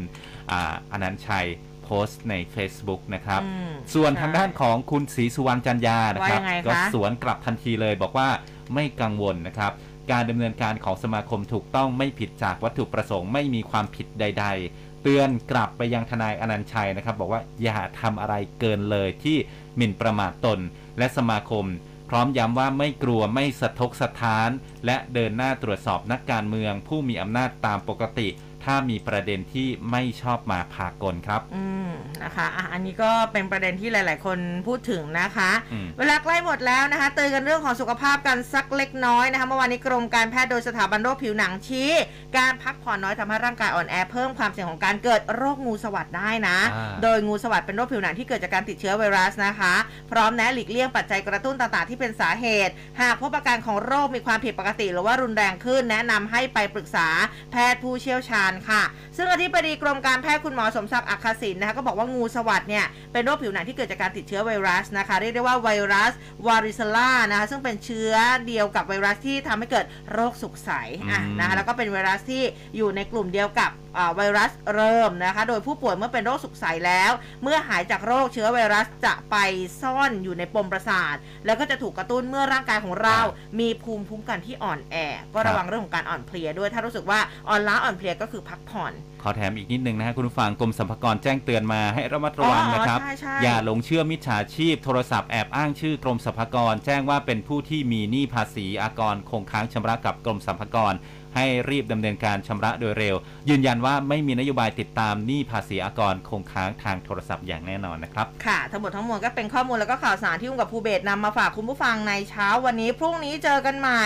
[0.51, 1.47] อ่าอนันต์ชัย
[1.83, 8.29] โพสต์ใน Facebook นะครับอืมส่วนใช่ทางด้านของคุณศรีสุวรรณจันยานะครับว่ายังไงคะก็สวนกลับทันทีเลยบอกว่า
[8.73, 9.71] ไม่กังวลนะครับ
[10.11, 19.37] การดำเนินการของสมาคมถูกต้องไม่ผิดจากวัตถุประสงค์ไม่มีความผิดใด ๆ เตือนกลับไปยังทนายอนันต์ชัยนะครับ บอกว่าอย่าทำอะไรเกินเลยที่
[19.77, 20.59] หมิ่นประมาทตน
[20.97, 21.65] และสมาคม
[22.13, 24.49] พร้อมย้ำว่าไม่กลัวไม่สะทกสะท้าน
[24.85, 28.27] และเดินหน้าตรวจสอบนักการเมือง ผู้มีอำนาจตามปกติ
[28.63, 31.91] ถ้ามีประเด็นที่ไม่ชอบมาพากลครับ อืม
[32.23, 41.91] นะคะอะอันนี้ก็เป็นประเด็นที่หลาย ๆ คนพูดถึงนะคะอืมเวลาใกล้หมดแล้วนะคะ เตือนกันเรื่องของสุขภาพกันสักเล็กน้อยนะคะเมื่อวานนี้กรมการแพทย์โดยสถาบันโรคผิวหนังชี้
[42.37, 49.73] การพักผ่อนน้อยทำให้ร่างกายอ่อนแอเพิ่มความเสี่ยงของการเกิดโรคงูสวัสดได้นะอ่าโดยงูสวัสดเป็นโรคผิวหนังที่เกิดจากการติดเชื้อไวรัสนะคะ
[50.11, 57.07] พร้อมแนะหลีกเลี่ยงปัจจัยกระตุ้นต่าง ๆ ที่เป็นสาเหตุ หากพบอาการของโรคมีความผิดปกติ หรือว่ารุนแรงขึ้น แนะนำให้ไปปรึกษา
[57.51, 58.83] แพทย์ผู้เชี่ยวชาญค่ะ
[59.17, 66.11] ซึ่งอธิบดีกรมการแพทย์คุณหมอสมศักดิ์อักขศินนะคะก็บอกว่างูสวัสดเนี่ยเป็นโรคผิวหนังที่เกิดจากการติดเชื้อไวรัสนะคะเรียกได้ว่าไวรัส
[66.47, 68.13] วาริซล่านะคะซึ่งเป็นเชื้อ
[68.47, 70.71] เดียวกับไวรัสที่ทำให้เกิดโรคสุกใส
[71.11, 72.43] อะนะคะแล้วก็เป็นไวรัสที่
[72.77, 73.71] อยู่ในกลุ่มเดียวกับ
[74.15, 77.11] ไวรัสเริ่มนะคะ โดยผู้ป่วยเมื่อเป็นโรคสุกใสแล้ว
[77.43, 79.35] เมื่อหายจากโรคเชื้อไวรัสจะไป
[79.81, 83.19] ซ่อนอยู่ในปมประสาท แล้วก็จะถูกกระตุ้นเมื่อร่างกายของเรา
[83.59, 84.95] มีภูมิคุ้มกันที่อ่อนแอ
[85.33, 100.95] ก็ระวังเรื่องของการอ่อนเพลียด้วย ถ้ารู้สึกว่าอ่อนล้าอ่อนเพลียก็คือพักผ่อน ขอแถมอีกนิดนึงนะฮะคุณผู้ฟังกรมสรรพากรแจ้งเตือนมาให้ระมัดระวังอ๋อนะครับใช่ใช่ อย่าหลงเชื่อมิจฉาชีพ โทรศัพท์แอบอ้างชื่อกรมสรรพากร แจ้งว่าเป็นผู้ที่มีหนี้ภาษีอากรคงค้างชำระกับกรมสรรพากร
[101.37, 103.15] ให้รีบดำเนินการชำระโดยเร็ว
[103.49, 114.05] ยืนยันว่าไม่มีนโยบายติดตามหนี้ภาษีอากรคงค้างทางโทรศัพท์อย่างแน่นอนนะครับ ค่ะ ทั้งหมดทั้งมวลก็เป็นข้อมูลแล้วก็ข่าวสารที่อุ้มกับภูเบศนำมาฝากคุณผู้ฟังในเช้าวันนี้พรุ่งนี้เจอกันใหม่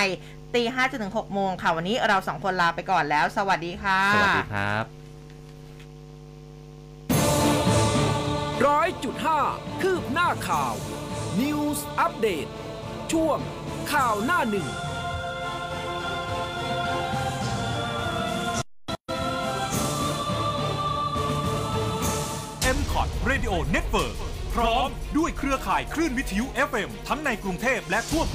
[0.53, 4.85] ตีห้าจนถึงหกโมงค่ะ วันนี้เราสองคนลาไปก่อนแล้ว สวัสดีค่ะ สวัสดีครับ
[8.67, 9.39] ร้อยจุดห้า
[9.81, 10.73] คืบหน้าข่าว
[11.41, 12.47] News อัปเดต
[13.11, 13.37] ช่วง
[13.91, 14.67] ข่าวหน้าหนึ่ง
[22.77, 24.17] m c o t Radio Network
[24.55, 28.23] พร้อมด้วยเครือข่ายคลื่นวิทยุ FM ทั้งในกรุงเทพและทั่ว